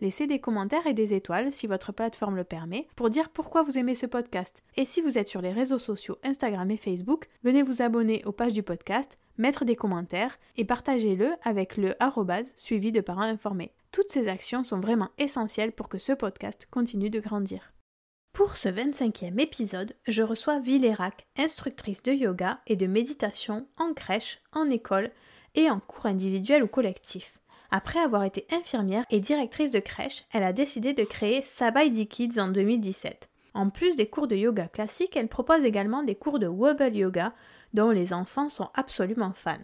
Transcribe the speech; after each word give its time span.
Laissez 0.00 0.26
des 0.26 0.40
commentaires 0.40 0.86
et 0.86 0.92
des 0.92 1.14
étoiles 1.14 1.52
si 1.52 1.66
votre 1.66 1.90
plateforme 1.90 2.36
le 2.36 2.44
permet 2.44 2.86
pour 2.96 3.08
dire 3.08 3.30
pourquoi 3.30 3.62
vous 3.62 3.78
aimez 3.78 3.94
ce 3.94 4.04
podcast. 4.04 4.62
Et 4.76 4.84
si 4.84 5.00
vous 5.00 5.16
êtes 5.16 5.28
sur 5.28 5.40
les 5.40 5.52
réseaux 5.52 5.78
sociaux 5.78 6.18
Instagram 6.22 6.70
et 6.70 6.76
Facebook, 6.76 7.28
venez 7.42 7.62
vous 7.62 7.80
abonner 7.80 8.22
aux 8.26 8.32
pages 8.32 8.52
du 8.52 8.62
podcast, 8.62 9.16
mettre 9.38 9.64
des 9.64 9.76
commentaires 9.76 10.38
et 10.56 10.66
partagez-le 10.66 11.32
avec 11.42 11.78
le 11.78 11.94
arrobase 12.02 12.52
suivi 12.56 12.92
de 12.92 13.00
parents 13.00 13.22
informés. 13.22 13.72
Toutes 13.90 14.12
ces 14.12 14.28
actions 14.28 14.64
sont 14.64 14.80
vraiment 14.80 15.08
essentielles 15.16 15.72
pour 15.72 15.88
que 15.88 15.98
ce 15.98 16.12
podcast 16.12 16.68
continue 16.70 17.08
de 17.08 17.20
grandir. 17.20 17.72
Pour 18.34 18.58
ce 18.58 18.68
25e 18.68 19.40
épisode, 19.40 19.94
je 20.06 20.22
reçois 20.22 20.60
Vilérac, 20.60 21.26
instructrice 21.38 22.02
de 22.02 22.12
yoga 22.12 22.60
et 22.66 22.76
de 22.76 22.86
méditation 22.86 23.66
en 23.78 23.94
crèche, 23.94 24.42
en 24.52 24.68
école 24.68 25.10
et 25.54 25.70
en 25.70 25.80
cours 25.80 26.04
individuel 26.04 26.62
ou 26.62 26.68
collectif. 26.68 27.38
Après 27.70 27.98
avoir 27.98 28.24
été 28.24 28.46
infirmière 28.50 29.04
et 29.10 29.20
directrice 29.20 29.70
de 29.70 29.80
crèche, 29.80 30.24
elle 30.32 30.42
a 30.42 30.52
décidé 30.52 30.92
de 30.92 31.04
créer 31.04 31.42
Sabai 31.42 31.90
Kids 32.06 32.40
en 32.40 32.48
2017. 32.48 33.28
En 33.54 33.70
plus 33.70 33.96
des 33.96 34.06
cours 34.06 34.28
de 34.28 34.36
yoga 34.36 34.68
classiques, 34.68 35.16
elle 35.16 35.28
propose 35.28 35.64
également 35.64 36.02
des 36.02 36.14
cours 36.14 36.38
de 36.38 36.46
Wobble 36.46 36.94
Yoga 36.94 37.32
dont 37.74 37.90
les 37.90 38.12
enfants 38.12 38.48
sont 38.48 38.68
absolument 38.74 39.32
fans. 39.34 39.54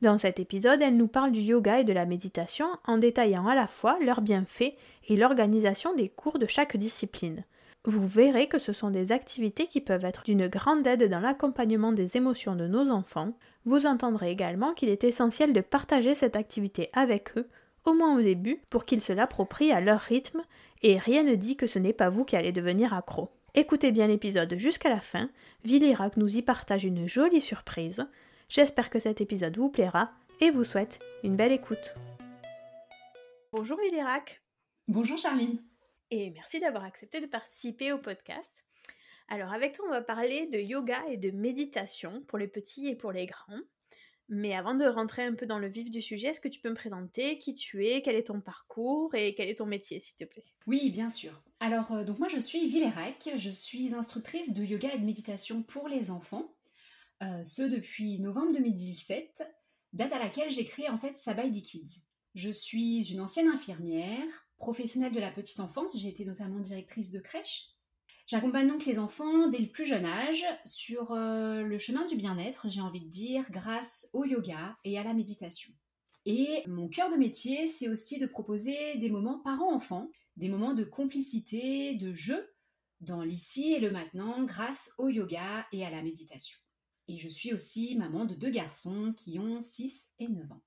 Dans 0.00 0.16
cet 0.16 0.40
épisode, 0.40 0.80
elle 0.80 0.96
nous 0.96 1.08
parle 1.08 1.30
du 1.30 1.40
yoga 1.40 1.80
et 1.80 1.84
de 1.84 1.92
la 1.92 2.06
méditation 2.06 2.66
en 2.86 2.96
détaillant 2.96 3.46
à 3.46 3.54
la 3.54 3.66
fois 3.66 3.98
leurs 4.00 4.22
bienfaits 4.22 4.72
et 5.08 5.16
l'organisation 5.16 5.94
des 5.94 6.08
cours 6.08 6.38
de 6.38 6.46
chaque 6.46 6.78
discipline. 6.78 7.44
Vous 7.84 8.06
verrez 8.06 8.46
que 8.46 8.58
ce 8.58 8.72
sont 8.72 8.90
des 8.90 9.12
activités 9.12 9.66
qui 9.66 9.82
peuvent 9.82 10.04
être 10.04 10.22
d'une 10.22 10.48
grande 10.48 10.86
aide 10.86 11.08
dans 11.10 11.20
l'accompagnement 11.20 11.92
des 11.92 12.16
émotions 12.16 12.56
de 12.56 12.66
nos 12.66 12.90
enfants, 12.90 13.34
vous 13.64 13.86
entendrez 13.86 14.30
également 14.30 14.74
qu'il 14.74 14.88
est 14.88 15.04
essentiel 15.04 15.52
de 15.52 15.60
partager 15.60 16.14
cette 16.14 16.36
activité 16.36 16.90
avec 16.92 17.36
eux, 17.36 17.48
au 17.84 17.94
moins 17.94 18.18
au 18.18 18.22
début, 18.22 18.60
pour 18.70 18.84
qu'ils 18.84 19.02
se 19.02 19.12
l'approprient 19.12 19.72
à 19.72 19.80
leur 19.80 20.00
rythme, 20.00 20.42
et 20.82 20.98
rien 20.98 21.22
ne 21.22 21.34
dit 21.34 21.56
que 21.56 21.66
ce 21.66 21.78
n'est 21.78 21.92
pas 21.92 22.08
vous 22.08 22.24
qui 22.24 22.36
allez 22.36 22.52
devenir 22.52 22.94
accro. 22.94 23.30
Écoutez 23.54 23.90
bien 23.92 24.06
l'épisode 24.06 24.54
jusqu'à 24.56 24.88
la 24.88 25.00
fin, 25.00 25.28
Villirac 25.64 26.16
nous 26.16 26.36
y 26.36 26.42
partage 26.42 26.84
une 26.84 27.08
jolie 27.08 27.40
surprise. 27.40 28.06
J'espère 28.48 28.90
que 28.90 28.98
cet 28.98 29.20
épisode 29.20 29.56
vous 29.56 29.70
plaira 29.70 30.12
et 30.40 30.50
vous 30.50 30.64
souhaite 30.64 31.00
une 31.24 31.36
belle 31.36 31.52
écoute. 31.52 31.94
Bonjour 33.52 33.78
Villirac. 33.80 34.40
Bonjour 34.86 35.18
Charline. 35.18 35.62
Et 36.10 36.30
merci 36.30 36.60
d'avoir 36.60 36.84
accepté 36.84 37.20
de 37.20 37.26
participer 37.26 37.92
au 37.92 37.98
podcast. 37.98 38.64
Alors 39.30 39.52
avec 39.52 39.74
toi, 39.74 39.86
on 39.86 39.90
va 39.90 40.02
parler 40.02 40.48
de 40.48 40.58
yoga 40.58 41.00
et 41.08 41.16
de 41.16 41.30
méditation 41.30 42.22
pour 42.26 42.36
les 42.36 42.48
petits 42.48 42.88
et 42.88 42.96
pour 42.96 43.12
les 43.12 43.26
grands. 43.26 43.60
Mais 44.28 44.54
avant 44.54 44.74
de 44.74 44.84
rentrer 44.84 45.22
un 45.22 45.34
peu 45.34 45.46
dans 45.46 45.60
le 45.60 45.68
vif 45.68 45.88
du 45.88 46.02
sujet, 46.02 46.28
est-ce 46.28 46.40
que 46.40 46.48
tu 46.48 46.60
peux 46.60 46.68
me 46.68 46.74
présenter 46.74 47.38
qui 47.38 47.54
tu 47.54 47.86
es, 47.86 48.02
quel 48.02 48.16
est 48.16 48.28
ton 48.28 48.40
parcours 48.40 49.14
et 49.14 49.34
quel 49.36 49.48
est 49.48 49.56
ton 49.56 49.66
métier, 49.66 50.00
s'il 50.00 50.16
te 50.16 50.24
plaît? 50.24 50.44
Oui, 50.66 50.90
bien 50.90 51.10
sûr. 51.10 51.42
Alors, 51.60 51.92
euh, 51.92 52.04
donc 52.04 52.18
moi, 52.18 52.28
je 52.28 52.38
suis 52.38 52.68
Villerec, 52.68 53.30
je 53.36 53.50
suis 53.50 53.94
instructrice 53.94 54.52
de 54.52 54.64
yoga 54.64 54.92
et 54.92 54.98
de 54.98 55.04
méditation 55.04 55.62
pour 55.62 55.88
les 55.88 56.10
enfants, 56.10 56.52
euh, 57.22 57.44
ce 57.44 57.62
depuis 57.62 58.18
novembre 58.18 58.52
2017, 58.52 59.44
date 59.92 60.12
à 60.12 60.18
laquelle 60.18 60.50
j'ai 60.50 60.64
créé 60.64 60.88
en 60.88 60.98
fait 60.98 61.16
Sabai 61.16 61.50
Kids. 61.50 62.00
Je 62.34 62.50
suis 62.50 63.12
une 63.12 63.20
ancienne 63.20 63.48
infirmière, 63.48 64.48
professionnelle 64.58 65.12
de 65.12 65.20
la 65.20 65.30
petite 65.30 65.60
enfance, 65.60 65.98
j'ai 65.98 66.08
été 66.08 66.24
notamment 66.24 66.60
directrice 66.60 67.10
de 67.10 67.18
crèche, 67.18 67.70
J'accompagne 68.30 68.68
donc 68.68 68.84
les 68.84 69.00
enfants 69.00 69.48
dès 69.48 69.58
le 69.58 69.66
plus 69.66 69.84
jeune 69.84 70.04
âge 70.04 70.44
sur 70.64 71.10
euh, 71.10 71.62
le 71.62 71.78
chemin 71.78 72.06
du 72.06 72.14
bien-être, 72.14 72.68
j'ai 72.68 72.80
envie 72.80 73.02
de 73.02 73.08
dire, 73.08 73.50
grâce 73.50 74.08
au 74.12 74.24
yoga 74.24 74.76
et 74.84 74.96
à 75.00 75.02
la 75.02 75.14
méditation. 75.14 75.72
Et 76.26 76.62
mon 76.68 76.88
cœur 76.88 77.10
de 77.10 77.16
métier, 77.16 77.66
c'est 77.66 77.88
aussi 77.88 78.20
de 78.20 78.26
proposer 78.26 78.98
des 78.98 79.10
moments 79.10 79.40
parents-enfants, 79.40 80.12
des 80.36 80.48
moments 80.48 80.74
de 80.74 80.84
complicité, 80.84 81.96
de 81.96 82.12
jeu, 82.14 82.54
dans 83.00 83.24
l'ici 83.24 83.72
et 83.72 83.80
le 83.80 83.90
maintenant, 83.90 84.44
grâce 84.44 84.92
au 84.96 85.08
yoga 85.08 85.66
et 85.72 85.84
à 85.84 85.90
la 85.90 86.00
méditation. 86.00 86.56
Et 87.08 87.18
je 87.18 87.28
suis 87.28 87.52
aussi 87.52 87.96
maman 87.96 88.26
de 88.26 88.36
deux 88.36 88.50
garçons 88.50 89.12
qui 89.12 89.40
ont 89.40 89.60
6 89.60 90.12
et 90.20 90.28
9 90.28 90.52
ans. 90.52 90.62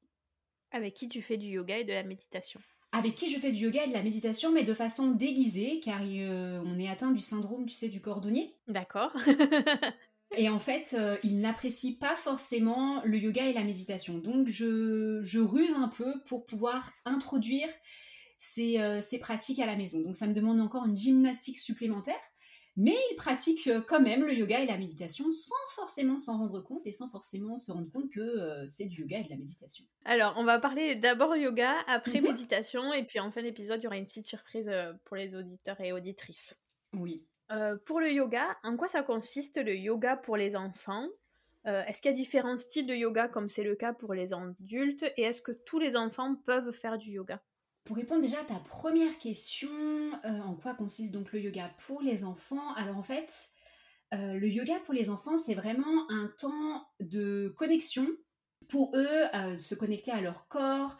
Avec 0.71 0.95
qui 0.95 1.07
tu 1.07 1.21
fais 1.21 1.37
du 1.37 1.47
yoga 1.47 1.77
et 1.77 1.85
de 1.85 1.93
la 1.93 2.03
méditation? 2.03 2.59
Avec 2.93 3.15
qui 3.15 3.27
je 3.27 3.39
fais 3.39 3.51
du 3.51 3.65
yoga 3.65 3.83
et 3.83 3.87
de 3.87 3.93
la 3.93 4.03
méditation, 4.03 4.51
mais 4.51 4.63
de 4.63 4.73
façon 4.75 5.09
déguisée, 5.09 5.81
car 5.83 6.01
euh, 6.03 6.61
on 6.63 6.77
est 6.77 6.87
atteint 6.87 7.11
du 7.11 7.21
syndrome, 7.21 7.65
tu 7.65 7.73
sais, 7.73 7.89
du 7.89 7.99
cordonnier. 7.99 8.55
D'accord. 8.67 9.11
et 10.37 10.47
en 10.47 10.59
fait, 10.59 10.95
euh, 10.97 11.17
il 11.23 11.39
n'apprécie 11.39 11.97
pas 11.97 12.15
forcément 12.15 13.01
le 13.03 13.17
yoga 13.17 13.47
et 13.47 13.53
la 13.53 13.63
méditation. 13.63 14.19
Donc, 14.19 14.47
je, 14.47 15.39
ruse 15.39 15.73
un 15.73 15.87
peu 15.87 16.13
pour 16.27 16.45
pouvoir 16.45 16.91
introduire 17.03 17.67
ces, 18.37 18.79
euh, 18.79 19.01
ces 19.01 19.17
pratiques 19.17 19.59
à 19.59 19.65
la 19.65 19.75
maison. 19.75 19.99
Donc, 19.99 20.15
ça 20.15 20.27
me 20.27 20.33
demande 20.33 20.61
encore 20.61 20.85
une 20.85 20.95
gymnastique 20.95 21.59
supplémentaire 21.59 22.21
mais 22.75 22.95
il 23.11 23.15
pratique 23.15 23.67
euh, 23.67 23.81
quand 23.81 23.99
même 23.99 24.23
le 24.23 24.33
yoga 24.33 24.59
et 24.59 24.65
la 24.65 24.77
méditation 24.77 25.31
sans 25.31 25.55
forcément 25.69 26.17
s'en 26.17 26.37
rendre 26.37 26.61
compte 26.61 26.81
et 26.85 26.91
sans 26.91 27.09
forcément 27.09 27.57
se 27.57 27.71
rendre 27.71 27.91
compte 27.91 28.09
que 28.09 28.19
euh, 28.19 28.67
c'est 28.67 28.85
du 28.85 29.01
yoga 29.01 29.19
et 29.19 29.23
de 29.23 29.29
la 29.29 29.37
méditation. 29.37 29.85
Alors, 30.05 30.33
on 30.37 30.43
va 30.43 30.59
parler 30.59 30.95
d'abord 30.95 31.35
yoga, 31.35 31.75
après 31.87 32.19
mhm. 32.19 32.29
méditation, 32.29 32.93
et 32.93 33.03
puis 33.03 33.19
en 33.19 33.31
fin 33.31 33.43
d'épisode, 33.43 33.79
il 33.81 33.83
y 33.83 33.87
aura 33.87 33.97
une 33.97 34.05
petite 34.05 34.25
surprise 34.25 34.69
euh, 34.69 34.93
pour 35.05 35.17
les 35.17 35.35
auditeurs 35.35 35.79
et 35.81 35.91
auditrices. 35.91 36.59
Oui. 36.93 37.25
pour 37.85 37.99
le 37.99 38.11
yoga, 38.11 38.57
en 38.63 38.77
quoi 38.77 38.87
ça 38.87 39.01
consiste 39.01 39.57
le 39.57 39.75
yoga 39.75 40.15
pour 40.15 40.37
les 40.37 40.55
enfants? 40.55 41.07
Est-ce 41.65 42.01
qu'il 42.01 42.11
y 42.11 42.13
a 42.13 42.17
différents 42.17 42.57
styles 42.57 42.85
de 42.85 42.93
yoga 42.93 43.27
comme 43.27 43.49
c'est 43.49 43.63
le 43.63 43.75
cas 43.75 43.93
pour 43.93 44.13
les 44.13 44.33
adultes? 44.33 45.03
Et 45.17 45.23
est-ce 45.23 45.41
que 45.41 45.51
tous 45.51 45.79
les 45.79 45.95
enfants 45.95 46.35
peuvent 46.35 46.71
faire 46.71 46.99
du 46.99 47.13
yoga? 47.13 47.41
Pour 47.85 47.97
répondre 47.97 48.21
déjà 48.21 48.39
à 48.39 48.45
ta 48.45 48.59
première 48.59 49.17
question, 49.17 49.69
en 50.23 50.55
quoi 50.55 50.73
consiste 50.73 51.13
donc 51.13 51.31
le 51.33 51.41
yoga 51.41 51.69
pour 51.85 52.01
les 52.01 52.23
enfants 52.23 52.73
Alors 52.75 52.97
en 52.97 53.03
fait, 53.03 53.49
le 54.11 54.47
yoga 54.47 54.79
pour 54.85 54.93
les 54.93 55.09
enfants, 55.09 55.37
c'est 55.37 55.55
vraiment 55.55 56.09
un 56.09 56.31
temps 56.37 56.87
de 56.99 57.53
connexion 57.57 58.07
pour 58.69 58.95
eux, 58.95 59.57
se 59.59 59.75
connecter 59.75 60.11
à 60.11 60.21
leur 60.21 60.47
corps, 60.47 60.97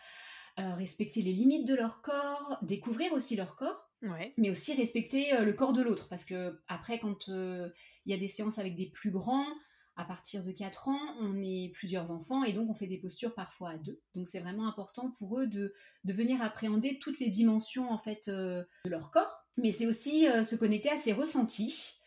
respecter 0.57 1.21
les 1.21 1.31
limites 1.31 1.68
de 1.68 1.75
leur 1.75 2.01
corps, 2.01 2.57
découvrir 2.62 3.13
aussi 3.13 3.36
leur 3.38 3.56
corps, 3.56 3.91
mais 4.38 4.50
aussi 4.50 4.74
respecter 4.74 5.38
le 5.39 5.53
corps 5.53 5.74
de 5.74 5.81
l'autre. 5.81 6.09
Parce 6.09 6.25
que 6.25 6.59
après, 6.68 7.00
quand 7.00 7.27
il 7.27 7.71
y 8.07 8.13
a 8.13 8.18
des 8.18 8.27
séances 8.27 8.59
avec 8.59 8.75
des 8.75 8.89
plus 8.89 9.12
grands, 9.12 9.47
à 9.95 10.06
partir 10.06 10.44
de 10.44 10.51
4 10.51 10.88
ans, 10.88 11.00
on 11.19 11.42
est 11.42 11.72
plusieurs 11.74 12.12
enfants 12.12 12.44
et 12.44 12.54
donc 12.54 12.69
on 12.69 12.74
fait 12.74 12.88
des 12.88 12.98
postures 12.98 13.36
parfois 13.36 13.72
à 13.72 13.78
deux. 13.78 14.01
Donc 14.16 14.28
c'est 14.28 14.40
vraiment 14.40 14.68
important 14.68 15.12
pour 15.12 15.40
eux 15.40 15.48
de, 15.48 15.74
venir 16.04 16.42
appréhender 16.42 16.98
toutes 17.00 17.19
les 17.19 17.30
dimensions 17.30 17.92
en 17.92 17.98
fait 17.98 18.30
de 18.30 18.66
leur 18.86 19.12
corps. 19.12 19.45
Mais 19.57 19.72
c'est 19.72 19.86
aussi 19.86 20.25
se 20.25 20.56
connecter 20.56 20.90
à 20.90 20.98
ses 20.98 21.13
ressentis 21.13 22.00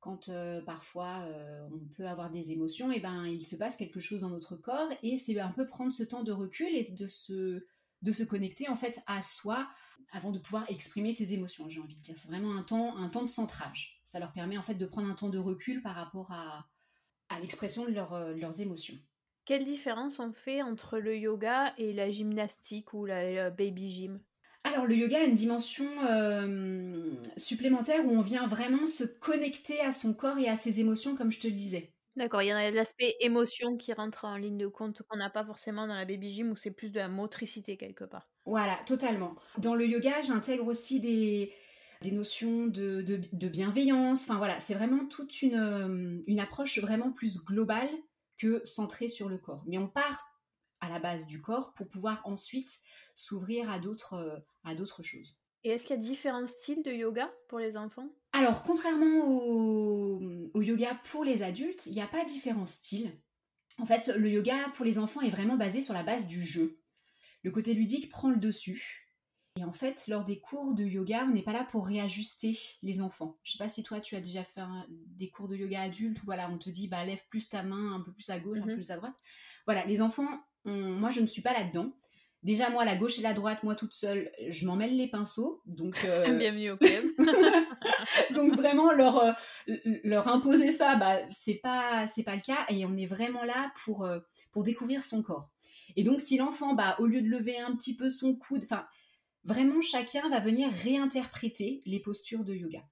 quand 0.00 0.30
parfois 0.64 1.24
on 1.72 1.78
peut 1.94 2.08
avoir 2.08 2.30
des 2.30 2.52
émotions, 2.52 2.90
et 2.90 3.00
ben 3.00 3.26
il 3.26 3.44
se 3.44 3.56
passe 3.56 3.76
quelque 3.76 4.00
chose 4.00 4.20
dans 4.20 4.30
notre 4.30 4.56
corps 4.56 4.90
et 5.02 5.16
c'est 5.18 5.38
un 5.38 5.50
peu 5.50 5.66
prendre 5.66 5.92
ce 5.92 6.02
temps 6.02 6.22
de 6.22 6.32
recul 6.32 6.68
et 6.74 6.84
de 6.90 7.06
se 7.06 7.66
de 8.02 8.12
se 8.12 8.22
connecter 8.22 8.68
en 8.68 8.76
fait 8.76 9.00
à 9.06 9.22
soi 9.22 9.68
avant 10.12 10.30
de 10.30 10.38
pouvoir 10.38 10.70
exprimer 10.70 11.12
ses 11.12 11.34
émotions. 11.34 11.68
J'ai 11.68 11.80
envie 11.80 11.96
de 11.96 12.00
dire, 12.00 12.14
c'est 12.16 12.28
vraiment 12.28 12.56
un 12.56 12.62
temps 12.62 12.96
un 12.96 13.08
temps 13.08 13.24
de 13.24 13.28
centrage. 13.28 14.00
Ça 14.04 14.18
leur 14.20 14.32
permet 14.32 14.56
en 14.56 14.62
fait 14.62 14.76
de 14.76 14.86
prendre 14.86 15.10
un 15.10 15.14
temps 15.14 15.28
de 15.30 15.38
recul 15.38 15.82
par 15.82 15.96
rapport 15.96 16.30
à, 16.30 16.66
à 17.28 17.40
l'expression 17.40 17.84
de 17.86 17.92
leurs 17.92 18.60
émotions. 18.60 18.98
Quelle 19.44 19.64
différence 19.64 20.20
on 20.20 20.32
fait 20.32 20.62
entre 20.62 21.00
le 21.00 21.16
yoga 21.16 21.74
et 21.76 21.92
la 21.92 22.08
gymnastique 22.08 22.94
ou 22.94 23.04
la 23.04 23.50
baby 23.50 23.90
gym? 23.90 24.24
Alors 24.64 24.86
le 24.86 24.94
yoga 24.96 25.18
a 25.18 25.24
une 25.24 25.34
dimension 25.34 25.88
euh, 26.04 27.14
supplémentaire 27.36 28.04
où 28.06 28.10
on 28.10 28.20
vient 28.20 28.46
vraiment 28.46 28.86
se 28.86 29.02
connecter 29.04 29.80
à 29.80 29.90
son 29.92 30.14
corps 30.14 30.38
et 30.38 30.48
à 30.48 30.54
ses 30.56 30.78
émotions, 30.80 31.16
comme 31.16 31.30
je 31.32 31.40
te 31.40 31.46
le 31.48 31.54
disais. 31.54 31.94
D'accord, 32.16 32.42
il 32.42 32.48
y 32.48 32.50
a 32.50 32.70
l'aspect 32.70 33.16
émotion 33.20 33.78
qui 33.78 33.94
rentre 33.94 34.26
en 34.26 34.36
ligne 34.36 34.58
de 34.58 34.66
compte 34.66 35.00
qu'on 35.04 35.16
n'a 35.16 35.30
pas 35.30 35.42
forcément 35.46 35.86
dans 35.86 35.94
la 35.94 36.04
baby 36.04 36.30
gym 36.30 36.50
où 36.50 36.56
c'est 36.56 36.70
plus 36.70 36.90
de 36.92 36.98
la 36.98 37.08
motricité 37.08 37.78
quelque 37.78 38.04
part. 38.04 38.28
Voilà, 38.46 38.76
totalement. 38.86 39.36
Dans 39.58 39.74
le 39.74 39.86
yoga, 39.86 40.22
j'intègre 40.22 40.66
aussi 40.66 41.00
des, 41.00 41.52
notions 42.06 42.66
de, 42.66 43.20
bienveillance. 43.48 44.24
Enfin 44.24 44.38
voilà, 44.38 44.60
c'est 44.60 44.74
vraiment 44.74 45.06
toute 45.06 45.42
une, 45.42 45.56
euh, 45.56 46.22
une 46.26 46.40
approche 46.40 46.78
vraiment 46.78 47.12
plus 47.12 47.44
globale 47.44 47.90
que 48.38 48.60
centrée 48.64 49.08
sur 49.08 49.28
le 49.28 49.38
corps. 49.38 49.64
Mais 49.66 49.78
on 49.78 49.88
part 49.88 50.34
à 50.80 50.88
la 50.88 51.00
base 51.00 51.26
du 51.26 51.40
corps 51.40 51.74
pour 51.74 51.88
pouvoir 51.88 52.22
ensuite 52.24 52.78
s'ouvrir 53.16 53.70
à 53.70 53.80
d'autres 53.80 54.14
euh, 54.14 54.38
à 54.64 54.74
d'autres 54.74 55.02
choses. 55.02 55.36
Et 55.64 55.70
est-ce 55.70 55.86
qu'il 55.86 55.96
y 55.96 55.98
a 55.98 56.02
différents 56.02 56.46
styles 56.46 56.84
de 56.84 56.92
yoga 56.92 57.30
pour 57.48 57.58
les 57.58 57.76
enfants? 57.76 58.08
Alors, 58.32 58.62
contrairement 58.62 59.26
au, 59.26 60.20
au, 60.54 60.62
yoga 60.62 60.94
pour 61.04 61.24
les 61.24 61.42
adultes, 61.42 61.86
il 61.86 61.94
n'y 61.94 62.00
a 62.00 62.06
pas 62.06 62.24
différents 62.24 62.66
styles. 62.66 63.10
En 63.78 63.86
fait, 63.86 64.08
le 64.16 64.30
yoga 64.30 64.56
pour 64.74 64.84
les 64.84 65.00
enfants 65.00 65.20
est 65.20 65.30
vraiment 65.30 65.56
basé 65.56 65.82
sur 65.82 65.94
la 65.94 66.04
base 66.04 66.28
du 66.28 66.42
jeu. 66.42 66.80
Le 67.42 67.50
côté 67.50 67.74
ludique 67.74 68.08
prend 68.08 68.30
le 68.30 68.36
dessus. 68.36 69.07
Et 69.58 69.64
en 69.64 69.72
fait, 69.72 70.06
lors 70.06 70.22
des 70.22 70.38
cours 70.38 70.72
de 70.72 70.84
yoga, 70.84 71.24
on 71.28 71.32
n'est 71.32 71.42
pas 71.42 71.52
là 71.52 71.66
pour 71.68 71.84
réajuster 71.84 72.56
les 72.84 73.00
enfants. 73.00 73.36
Je 73.42 73.52
sais 73.52 73.58
pas 73.58 73.66
si 73.66 73.82
toi, 73.82 74.00
tu 74.00 74.14
as 74.14 74.20
déjà 74.20 74.44
fait 74.44 74.60
des 74.88 75.30
cours 75.30 75.48
de 75.48 75.56
yoga 75.56 75.80
adultes 75.82 76.22
où 76.22 76.26
voilà, 76.26 76.48
on 76.48 76.58
te 76.58 76.70
dit, 76.70 76.86
bah, 76.86 77.04
lève 77.04 77.22
plus 77.28 77.48
ta 77.48 77.64
main 77.64 77.96
un 77.96 78.00
peu 78.00 78.12
plus 78.12 78.30
à 78.30 78.38
gauche, 78.38 78.58
un 78.58 78.62
peu 78.62 78.70
mhm. 78.70 78.76
plus 78.76 78.92
à 78.92 78.96
droite. 78.96 79.14
Voilà, 79.66 79.84
les 79.84 80.00
enfants, 80.00 80.28
moi, 80.64 81.10
je 81.10 81.20
ne 81.20 81.26
suis 81.26 81.42
pas 81.42 81.52
là-dedans. 81.52 81.92
Déjà, 82.44 82.70
moi, 82.70 82.84
la 82.84 82.96
gauche 82.96 83.18
et 83.18 83.22
la 83.22 83.34
droite, 83.34 83.64
moi 83.64 83.74
toute 83.74 83.94
seule, 83.94 84.30
je 84.48 84.64
m'en 84.64 84.76
mêle 84.76 84.96
les 84.96 85.08
pinceaux. 85.08 85.60
Donc, 85.66 86.04
euh... 86.04 86.22
Bienvenue 86.38 86.70
au 86.70 86.76
club. 86.76 87.06
donc 88.36 88.54
vraiment, 88.54 88.92
leur, 88.92 89.18
euh, 89.18 89.32
leur 90.04 90.28
imposer 90.28 90.70
ça, 90.70 90.94
bah, 90.94 91.18
c'est 91.30 91.58
pas, 91.60 92.06
pas 92.24 92.36
le 92.36 92.46
cas. 92.46 92.64
Et 92.68 92.86
on 92.86 92.96
est 92.96 93.06
vraiment 93.06 93.42
là 93.42 93.72
pour, 93.84 94.04
euh, 94.04 94.20
pour 94.52 94.62
découvrir 94.62 95.02
son 95.02 95.20
corps. 95.20 95.50
Et 95.96 96.04
donc, 96.04 96.20
si 96.20 96.36
l'enfant, 96.36 96.74
bah, 96.74 96.94
au 97.00 97.06
lieu 97.06 97.22
de 97.22 97.28
lever 97.28 97.58
un 97.58 97.74
petit 97.74 97.96
peu 97.96 98.08
son 98.08 98.36
coude, 98.36 98.62
enfin, 98.62 98.86
vraiment, 99.48 99.80
chacun 99.80 100.28
va 100.28 100.40
venir 100.40 100.70
réinterpréter 100.70 101.80
les 101.86 102.00
postures 102.00 102.44
de 102.44 102.54
yoga. 102.54 102.82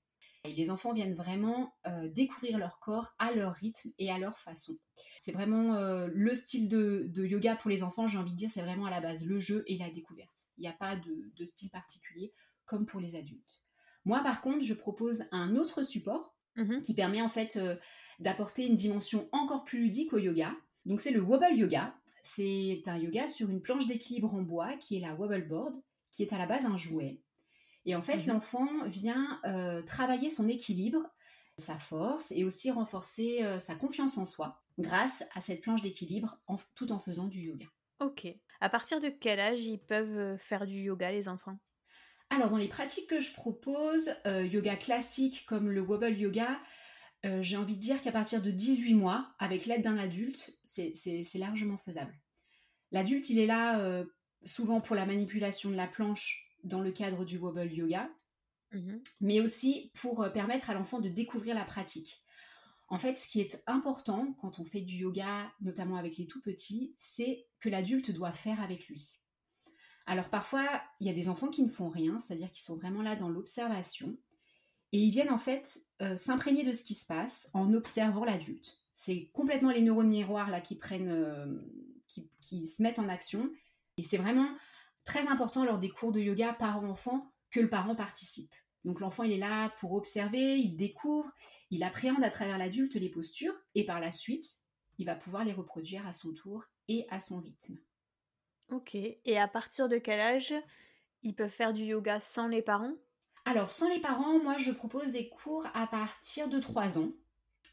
Et 0.44 0.54
les 0.54 0.70
enfants 0.70 0.92
viennent 0.92 1.14
vraiment 1.14 1.74
euh, 1.86 2.08
découvrir 2.08 2.58
leur 2.58 2.78
corps 2.78 3.14
à 3.18 3.32
leur 3.32 3.52
rythme 3.54 3.90
et 3.98 4.10
à 4.10 4.18
leur 4.18 4.38
façon. 4.38 4.76
C'est 5.18 5.32
vraiment 5.32 5.74
euh, 5.74 6.08
le 6.12 6.34
style 6.34 6.68
de, 6.68 7.10
yoga 7.16 7.56
pour 7.56 7.68
les 7.68 7.82
enfants, 7.82 8.06
j'ai 8.06 8.18
envie 8.18 8.30
de 8.30 8.36
dire, 8.36 8.50
c'est 8.50 8.62
vraiment 8.62 8.86
à 8.86 8.90
la 8.90 9.00
base 9.00 9.26
le 9.26 9.38
jeu 9.38 9.64
et 9.66 9.76
la 9.76 9.90
découverte. 9.90 10.48
Il 10.56 10.62
n'y 10.62 10.68
a 10.68 10.72
pas 10.72 10.96
de, 10.96 11.44
style 11.44 11.70
particulier 11.70 12.32
comme 12.64 12.86
pour 12.86 13.00
les 13.00 13.16
adultes. 13.16 13.64
Moi, 14.04 14.22
par 14.22 14.40
contre, 14.40 14.64
je 14.64 14.74
propose 14.74 15.24
un 15.32 15.56
autre 15.56 15.82
support 15.82 16.36
mhm. 16.56 16.80
qui 16.80 16.94
permet 16.94 17.22
en 17.22 17.28
fait 17.28 17.56
euh, 17.56 17.76
d'apporter 18.20 18.66
une 18.66 18.76
dimension 18.76 19.28
encore 19.32 19.64
plus 19.64 19.80
ludique 19.80 20.12
au 20.12 20.18
yoga. 20.18 20.54
Donc, 20.84 21.00
c'est 21.00 21.10
le 21.10 21.20
wobble 21.20 21.56
yoga. 21.56 21.94
C'est 22.22 22.82
un 22.86 22.98
yoga 22.98 23.28
sur 23.28 23.50
une 23.50 23.60
planche 23.60 23.86
d'équilibre 23.86 24.34
en 24.34 24.42
bois 24.42 24.76
qui 24.76 24.96
est 24.96 25.00
la 25.00 25.14
wobble 25.14 25.46
board, 25.48 25.76
qui 26.16 26.24
est 26.24 26.32
à 26.32 26.38
la 26.38 26.46
base 26.46 26.64
un 26.64 26.76
jouet 26.76 27.20
et 27.86 27.94
en 27.94 28.02
fait, 28.02 28.18
mmh 28.18 28.26
l'enfant 28.26 28.68
vient 28.86 29.40
euh, 29.46 29.80
travailler 29.82 30.28
son 30.28 30.48
équilibre, 30.48 31.08
sa 31.56 31.78
force 31.78 32.32
et 32.32 32.44
aussi 32.44 32.70
renforcer 32.70 33.42
euh, 33.42 33.58
sa 33.58 33.76
confiance 33.76 34.18
en 34.18 34.26
soi 34.26 34.60
grâce 34.78 35.24
à 35.34 35.40
cette 35.40 35.62
planche 35.62 35.80
d'équilibre 35.80 36.38
tout 36.74 36.92
en 36.92 36.98
faisant 36.98 37.28
du 37.28 37.40
yoga. 37.40 37.66
Ok. 38.00 38.26
À 38.60 38.68
partir 38.68 39.00
de 39.00 39.08
quel 39.08 39.40
âge 39.40 39.64
ils 39.64 39.78
peuvent 39.78 40.18
euh, 40.18 40.36
faire 40.36 40.66
du 40.66 40.74
yoga, 40.74 41.12
les 41.12 41.28
enfants? 41.28 41.58
Alors, 42.28 42.50
dans 42.50 42.56
les 42.56 42.68
pratiques 42.68 43.08
que 43.08 43.20
je 43.20 43.32
propose, 43.32 44.10
yoga 44.24 44.74
classique 44.74 45.46
comme 45.46 45.70
le 45.70 45.80
wobble 45.80 46.18
yoga, 46.18 46.60
j'ai 47.22 47.56
envie 47.56 47.76
de 47.76 47.80
dire 47.80 48.02
qu'à 48.02 48.10
partir 48.10 48.42
de 48.42 48.50
18 48.50 48.94
mois, 48.94 49.32
avec 49.38 49.64
l'aide 49.64 49.82
d'un 49.82 49.96
adulte, 49.96 50.58
c'est 50.64 51.24
largement 51.36 51.78
faisable. 51.78 52.18
L'adulte, 52.90 53.30
il 53.30 53.38
est 53.38 53.46
là 53.46 54.04
souvent 54.46 54.80
pour 54.80 54.96
la 54.96 55.04
manipulation 55.04 55.70
de 55.70 55.76
la 55.76 55.86
planche 55.86 56.56
dans 56.64 56.80
le 56.80 56.92
cadre 56.92 57.24
du 57.24 57.38
wobble 57.38 57.72
yoga, 57.72 58.08
mmh 58.72 58.96
mais 59.20 59.40
aussi 59.40 59.90
pour 59.94 60.22
euh, 60.22 60.30
permettre 60.30 60.70
à 60.70 60.74
l'enfant 60.74 61.00
de 61.00 61.08
découvrir 61.08 61.54
la 61.54 61.64
pratique. 61.64 62.22
En 62.88 62.98
fait, 62.98 63.16
ce 63.16 63.28
qui 63.28 63.40
est 63.40 63.62
important 63.66 64.34
quand 64.40 64.60
on 64.60 64.64
fait 64.64 64.80
du 64.80 64.96
yoga, 64.96 65.50
notamment 65.60 65.96
avec 65.96 66.16
les 66.16 66.26
tout 66.26 66.40
petits, 66.40 66.94
c'est 66.98 67.46
que 67.60 67.68
l'adulte 67.68 68.12
doit 68.12 68.32
faire 68.32 68.60
avec 68.60 68.86
lui. 68.86 69.18
Alors 70.06 70.30
parfois, 70.30 70.82
il 71.00 71.06
y 71.06 71.10
a 71.10 71.12
des 71.12 71.28
enfants 71.28 71.48
qui 71.48 71.62
ne 71.62 71.68
font 71.68 71.88
rien, 71.88 72.18
c'est-à-dire 72.18 72.50
qui 72.52 72.62
sont 72.62 72.76
vraiment 72.76 73.02
là 73.02 73.16
dans 73.16 73.28
l'observation, 73.28 74.16
et 74.92 74.98
ils 74.98 75.10
viennent 75.10 75.32
en 75.32 75.38
fait 75.38 75.80
euh, 76.00 76.16
s'imprégner 76.16 76.64
de 76.64 76.72
ce 76.72 76.84
qui 76.84 76.94
se 76.94 77.06
passe 77.06 77.50
en 77.54 77.74
observant 77.74 78.24
l'adulte. 78.24 78.80
C'est 78.94 79.30
complètement 79.32 79.70
les 79.70 79.82
neurones 79.82 80.08
miroirs 80.08 80.50
là 80.50 80.60
qui 80.60 80.76
prennent, 80.76 81.10
euh, 81.10 81.60
qui, 82.06 82.30
qui, 82.40 82.66
se 82.68 82.82
mettent 82.82 83.00
en 83.00 83.08
action, 83.08 83.50
et 83.96 84.02
c'est 84.02 84.16
vraiment 84.16 84.48
très 85.04 85.28
important 85.28 85.64
lors 85.64 85.78
des 85.78 85.88
cours 85.88 86.12
de 86.12 86.20
yoga 86.20 86.52
parent-enfant 86.52 87.32
que 87.50 87.60
le 87.60 87.70
parent 87.70 87.94
participe. 87.94 88.52
Donc 88.84 89.00
l'enfant, 89.00 89.24
il 89.24 89.32
est 89.32 89.38
là 89.38 89.70
pour 89.78 89.92
observer, 89.92 90.58
il 90.58 90.76
découvre, 90.76 91.30
il 91.70 91.82
appréhende 91.82 92.22
à 92.22 92.30
travers 92.30 92.58
l'adulte 92.58 92.94
les 92.94 93.10
postures 93.10 93.54
et 93.74 93.84
par 93.84 94.00
la 94.00 94.12
suite, 94.12 94.44
il 94.98 95.06
va 95.06 95.14
pouvoir 95.14 95.44
les 95.44 95.52
reproduire 95.52 96.06
à 96.06 96.12
son 96.12 96.32
tour 96.32 96.64
et 96.88 97.06
à 97.10 97.20
son 97.20 97.40
rythme. 97.40 97.78
Ok, 98.70 98.94
et 98.94 99.38
à 99.38 99.48
partir 99.48 99.88
de 99.88 99.98
quel 99.98 100.20
âge 100.20 100.54
ils 101.22 101.34
peuvent 101.34 101.50
faire 101.50 101.72
du 101.72 101.84
yoga 101.84 102.20
sans 102.20 102.48
les 102.48 102.62
parents? 102.62 102.94
Alors 103.44 103.70
sans 103.70 103.88
les 103.88 104.00
parents, 104.00 104.40
moi 104.40 104.56
je 104.56 104.72
propose 104.72 105.12
des 105.12 105.28
cours 105.28 105.66
à 105.74 105.86
partir 105.86 106.48
de 106.48 106.58
3 106.58 106.98
ans. 106.98 107.12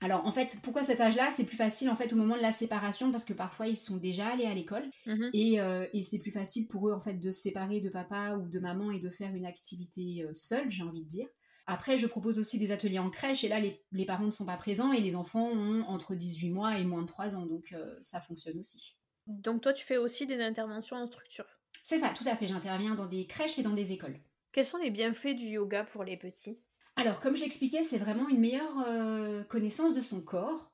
Alors 0.03 0.25
en 0.25 0.31
fait, 0.31 0.57
pourquoi 0.61 0.83
cet 0.83 0.99
âge-là? 0.99 1.29
C'est 1.29 1.45
plus 1.45 1.55
facile 1.55 1.89
en 1.89 1.95
fait 1.95 2.11
au 2.11 2.17
moment 2.17 2.35
de 2.35 2.41
la 2.41 2.51
séparation 2.51 3.09
parce 3.09 3.23
que 3.23 3.31
parfois 3.31 3.67
ils 3.67 3.77
sont 3.77 3.95
déjà 3.95 4.27
allés 4.27 4.45
à 4.45 4.53
l'école 4.53 4.83
mhm. 5.05 5.31
euh, 5.33 5.87
et, 5.93 6.03
c'est 6.03 6.19
plus 6.19 6.31
facile 6.31 6.67
pour 6.67 6.89
eux 6.89 6.93
en 6.93 6.99
fait 6.99 7.13
de 7.13 7.31
se 7.31 7.41
séparer 7.41 7.79
de 7.79 7.89
papa 7.89 8.35
ou 8.35 8.49
de 8.49 8.59
maman 8.59 8.91
et 8.91 8.99
de 8.99 9.09
faire 9.09 9.33
une 9.33 9.45
activité 9.45 10.23
euh, 10.23 10.31
seule, 10.35 10.69
j'ai 10.69 10.83
envie 10.83 11.03
de 11.03 11.07
dire. 11.07 11.27
Après, 11.65 11.95
je 11.95 12.05
propose 12.07 12.37
aussi 12.37 12.59
des 12.59 12.71
ateliers 12.71 12.99
en 12.99 13.09
crèche 13.09 13.45
et 13.45 13.47
là 13.47 13.61
les, 13.61 14.05
parents 14.05 14.25
ne 14.25 14.31
sont 14.31 14.45
pas 14.45 14.57
présents 14.57 14.91
et 14.91 14.99
les 14.99 15.15
enfants 15.15 15.49
ont 15.49 15.83
entre 15.83 16.15
18 16.15 16.49
mois 16.49 16.77
et 16.77 16.83
moins 16.83 17.03
de 17.03 17.07
3 17.07 17.37
ans 17.37 17.45
donc 17.45 17.71
euh, 17.71 17.95
ça 18.01 18.19
fonctionne 18.19 18.59
aussi. 18.59 18.97
Donc 19.27 19.61
toi 19.61 19.71
tu 19.71 19.85
fais 19.85 19.97
aussi 19.97 20.27
des 20.27 20.41
interventions 20.41 20.97
en 20.97 21.07
structure? 21.07 21.45
C'est 21.81 21.97
ça, 21.97 22.09
tout 22.09 22.27
à 22.27 22.35
fait. 22.35 22.47
J'interviens 22.47 22.95
dans 22.95 23.07
des 23.07 23.25
crèches 23.25 23.57
et 23.57 23.63
dans 23.63 23.73
des 23.73 23.93
écoles. 23.93 24.19
Quels 24.51 24.65
sont 24.65 24.77
les 24.77 24.91
bienfaits 24.91 25.35
du 25.35 25.47
yoga 25.47 25.85
pour 25.85 26.03
les 26.03 26.17
petits? 26.17 26.59
Alors, 26.95 27.19
comme 27.19 27.35
j'expliquais, 27.35 27.83
c'est 27.83 27.97
vraiment 27.97 28.29
une 28.29 28.39
meilleure 28.39 28.79
euh, 28.87 29.43
connaissance 29.43 29.93
de 29.93 30.01
son 30.01 30.21
corps, 30.21 30.73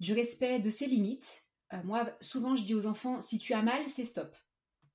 du 0.00 0.12
respect 0.12 0.60
de 0.60 0.70
ses 0.70 0.86
limites. 0.86 1.42
Euh, 1.72 1.78
moi, 1.84 2.10
souvent, 2.20 2.56
je 2.56 2.62
dis 2.62 2.74
aux 2.74 2.86
enfants, 2.86 3.20
si 3.20 3.38
tu 3.38 3.52
as 3.52 3.62
mal, 3.62 3.82
c'est 3.88 4.04
stop. 4.04 4.34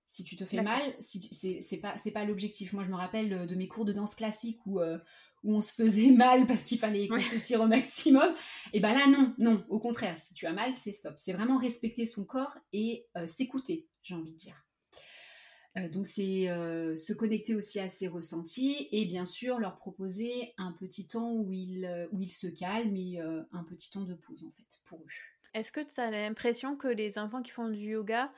Si 0.08 0.24
tu 0.24 0.36
te 0.36 0.46
fais 0.46 0.62
mal, 0.62 0.82
si 1.00 1.22
c'est 1.62 1.78
pas, 1.78 1.96
pas 2.14 2.26
l'objectif. 2.26 2.74
Moi, 2.74 2.84
je 2.84 2.90
me 2.90 2.96
rappelle 2.96 3.46
de 3.46 3.56
mes 3.56 3.68
cours 3.68 3.86
de 3.86 3.94
danse 3.94 4.16
classique 4.16 4.60
où, 4.66 4.80
euh, 4.80 4.98
où 5.44 5.56
on 5.56 5.62
se 5.62 5.74
faisait 5.74 6.10
mal 6.16 6.48
parce 6.48 6.64
qu'il 6.64 6.80
fallait 6.80 7.08
qu'on 7.08 7.20
s'étire 7.20 7.62
au 7.62 7.68
maximum. 7.68 8.34
Et 8.74 8.80
ben 8.80 8.94
là, 8.94 9.06
non, 9.08 9.36
non, 9.38 9.64
au 9.70 9.80
contraire, 9.80 10.18
si 10.18 10.34
tu 10.34 10.48
as 10.48 10.54
mal, 10.54 10.74
c'est 10.76 10.94
stop. 10.94 11.14
C'est 11.18 11.34
vraiment 11.34 11.58
respecter 11.58 12.06
son 12.06 12.26
corps 12.26 12.58
et 12.74 13.06
euh, 13.16 13.28
s'écouter, 13.28 13.88
j'ai 14.02 14.16
envie 14.16 14.32
de 14.32 14.38
dire. 14.38 14.67
Euh, 15.78 15.90
donc 15.90 16.08
c'est 16.08 16.50
euh, 16.50 16.96
se 16.96 17.14
connecter 17.14 17.56
aussi 17.56 17.80
à 17.80 17.90
ses 17.90 18.08
ressentis 18.08 18.88
et 18.92 19.06
bien 19.06 19.26
sûr 19.26 19.60
leur 19.60 19.78
proposer 19.78 20.54
un 20.58 20.72
petit 20.72 21.08
temps 21.08 21.34
où 21.34 21.52
ils, 21.52 22.08
où 22.12 22.22
ils 22.22 22.32
se 22.32 22.48
calment 22.48 22.96
et 22.96 23.20
un 23.20 23.64
petit 23.64 23.90
temps 23.92 24.04
de 24.04 24.14
pause 24.14 24.44
en 24.44 24.52
fait 24.52 24.80
pour 24.86 25.00
eux. 25.00 25.06
Est-ce 25.54 25.72
que 25.72 25.82
tu 25.82 26.00
as 26.00 26.12
l'impression 26.12 26.76
que 26.76 26.88
les 26.88 27.18
enfants 27.18 27.42
qui 27.42 27.52
font 27.52 27.70
du 27.70 27.92
yoga 27.92 28.32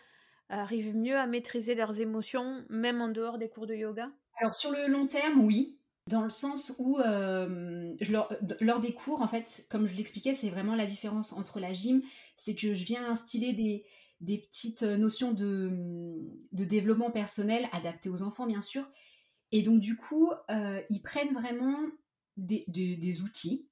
arrivent 0.49 0.95
mieux 0.95 1.17
à 1.17 1.27
maîtriser 1.27 1.75
leurs 1.75 1.99
émotions, 1.99 2.63
même 2.69 3.01
en 3.01 3.09
dehors 3.09 3.37
des 3.37 3.49
cours 3.49 3.67
de 3.67 3.75
yoga? 3.75 4.09
Alors 4.37 4.55
sur 4.55 4.71
le 4.71 4.87
long 4.87 5.07
terme, 5.07 5.43
oui. 5.43 5.75
Dans 6.07 6.23
le 6.23 6.29
sens 6.31 6.73
où, 6.79 6.97
je 6.99 8.11
leur, 8.11 8.33
lors 8.61 8.79
des 8.79 8.93
cours, 8.93 9.21
en 9.21 9.27
fait, 9.27 9.65
comme 9.69 9.85
je 9.85 9.95
l'expliquais, 9.95 10.33
c'est 10.33 10.49
vraiment 10.49 10.75
la 10.75 10.87
différence 10.87 11.33
entre 11.33 11.59
la 11.59 11.71
gym, 11.71 12.01
c'est 12.35 12.55
que 12.55 12.73
je 12.73 12.83
viens 12.83 13.07
instiller 13.07 13.53
des, 13.53 13.85
des 14.21 14.37
petites 14.37 14.83
notions 14.83 15.31
de, 15.31 15.71
de, 16.51 16.63
développement 16.65 17.11
personnel 17.11 17.69
adaptées 17.71 18.09
aux 18.09 18.21
enfants, 18.21 18.47
bien 18.47 18.61
sûr. 18.61 18.89
Et 19.51 19.61
donc, 19.61 19.79
du 19.79 19.95
coup, 19.95 20.31
ils 20.89 21.01
prennent 21.01 21.33
vraiment 21.33 21.77
des, 22.37 23.21
outils 23.21 23.67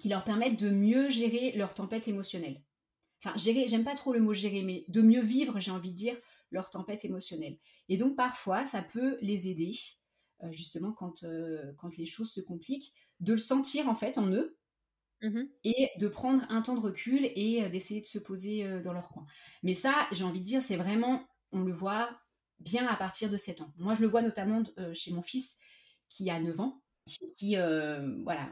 qui 0.00 0.08
leur 0.08 0.24
permettent 0.24 0.60
de 0.60 0.70
mieux 0.70 1.08
gérer 1.08 1.52
leur 1.52 1.74
tempête 1.74 2.08
émotionnelle. 2.08 2.62
Enfin, 3.22 3.36
gérer, 3.36 3.66
j'aime 3.66 3.84
pas 3.84 3.94
trop 3.94 4.12
le 4.12 4.20
mot 4.20 4.34
gérer, 4.34 4.62
mais 4.62 4.84
de 4.88 5.00
mieux 5.00 5.22
vivre, 5.22 5.58
j'ai 5.58 5.70
envie 5.70 5.90
de 5.90 5.96
dire, 5.96 6.16
leur 6.50 6.70
tempête 6.70 7.04
émotionnelle. 7.04 7.58
Et 7.88 7.96
donc, 7.96 8.16
parfois, 8.16 8.64
ça 8.64 8.82
peut 8.82 9.16
les 9.20 9.48
aider 9.48 9.72
euh, 10.42 10.52
justement 10.52 10.94
euh, 11.24 11.72
quand 11.78 11.96
les 11.96 12.06
choses 12.06 12.30
se 12.30 12.40
compliquent, 12.40 12.92
de 13.20 13.32
le 13.32 13.38
sentir 13.38 13.88
en 13.88 13.94
fait 13.94 14.18
en 14.18 14.30
eux 14.30 14.55
mmh 15.22 15.42
et 15.64 15.90
de 15.98 16.08
prendre 16.08 16.44
un 16.48 16.62
temps 16.62 16.74
de 16.74 16.80
recul 16.80 17.30
et 17.34 17.64
euh, 17.64 17.68
d'essayer 17.68 18.00
de 18.00 18.06
se 18.06 18.18
poser 18.18 18.80
dans 18.82 18.92
leur 18.92 19.08
coin. 19.08 19.26
Mais 19.62 19.74
ça, 19.74 20.06
j'ai 20.12 20.24
envie 20.24 20.40
de 20.40 20.44
dire, 20.44 20.62
c'est 20.62 20.76
vraiment, 20.76 21.26
on 21.52 21.60
le 21.60 21.72
voit 21.72 22.10
bien 22.60 22.86
à 22.86 22.96
partir 22.96 23.30
de 23.30 23.36
7 23.36 23.60
ans. 23.60 23.72
Moi, 23.76 23.94
je 23.94 24.00
le 24.00 24.08
vois 24.08 24.22
notamment 24.22 24.62
chez 24.94 25.12
mon 25.12 25.22
fils 25.22 25.58
qui 26.08 26.30
a 26.30 26.40
9 26.40 26.60
ans, 26.60 26.80
qui, 27.36 27.56
voilà, 27.56 28.48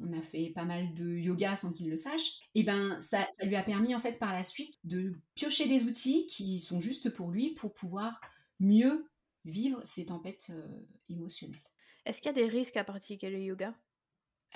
on 0.00 0.12
a 0.12 0.20
fait 0.20 0.50
pas 0.54 0.64
mal 0.64 0.94
de 0.94 1.16
yoga 1.16 1.56
sans 1.56 1.72
qu'il 1.72 1.90
le 1.90 1.96
sache, 1.96 2.38
et 2.54 2.62
ben 2.62 3.00
ça, 3.00 3.26
ça, 3.28 3.44
lui 3.44 3.56
a 3.56 3.62
permis 3.62 3.94
en 3.94 3.98
fait 3.98 4.18
par 4.18 4.32
la 4.32 4.44
suite 4.44 4.74
de 4.84 5.14
piocher 5.34 5.66
des 5.66 5.84
outils 5.84 6.26
qui 6.26 6.58
sont 6.58 6.80
justes 6.80 7.10
pour 7.10 7.30
lui 7.30 7.54
pour 7.54 7.74
pouvoir 7.74 8.20
mieux 8.58 9.10
vivre 9.44 9.80
ces 9.84 10.06
tempêtes 10.06 10.50
euh, 10.50 10.86
émotionnelles. 11.08 11.62
Est-ce 12.04 12.20
qu'il 12.20 12.28
y 12.28 12.30
a 12.30 12.34
des 12.34 12.48
risques 12.48 12.76
à 12.76 12.84
pratiquer 12.84 13.30
le 13.30 13.40
yoga? 13.40 13.74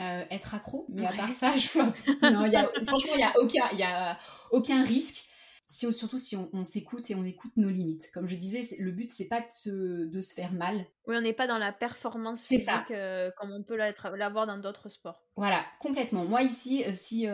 Euh, 0.00 0.24
Être 0.30 0.54
accro, 0.54 0.86
mais 0.88 1.06
à 1.06 1.12
part 1.12 1.32
ça, 1.32 1.52
je... 1.56 1.68
non, 2.30 2.46
y 2.46 2.56
a, 2.56 2.68
franchement, 2.86 3.12
il 3.14 3.18
n'y 3.18 3.22
a, 3.22 3.32
aucun, 3.38 3.70
y 3.76 3.82
a 3.82 4.18
aucun 4.50 4.82
risque. 4.82 5.28
Si, 5.66 5.90
surtout 5.94 6.18
si 6.18 6.36
on, 6.36 6.62
s'écoute 6.62 7.10
et 7.10 7.14
on 7.14 7.24
écoute 7.24 7.52
nos 7.56 7.70
limites. 7.70 8.10
Comme 8.12 8.26
je 8.26 8.34
disais, 8.34 8.76
le 8.78 8.90
but, 8.90 9.10
c'est 9.10 9.28
pas 9.28 9.40
de 9.40 9.46
se, 9.50 10.04
de 10.04 10.20
se, 10.20 10.34
faire 10.34 10.52
mal. 10.52 10.84
Oui, 11.06 11.16
on 11.16 11.22
n'est 11.22 11.32
pas 11.32 11.46
dans 11.46 11.56
la 11.56 11.72
performance 11.72 12.44
physique 12.44 12.90
euh, 12.90 13.30
comme 13.38 13.50
on 13.50 13.62
peut 13.62 13.76
l'avoir 13.76 14.46
dans 14.46 14.58
d'autres 14.58 14.90
sports. 14.90 15.22
Voilà, 15.36 15.64
complètement. 15.80 16.26
Moi, 16.26 16.42
ici, 16.42 16.84
si 16.92 17.26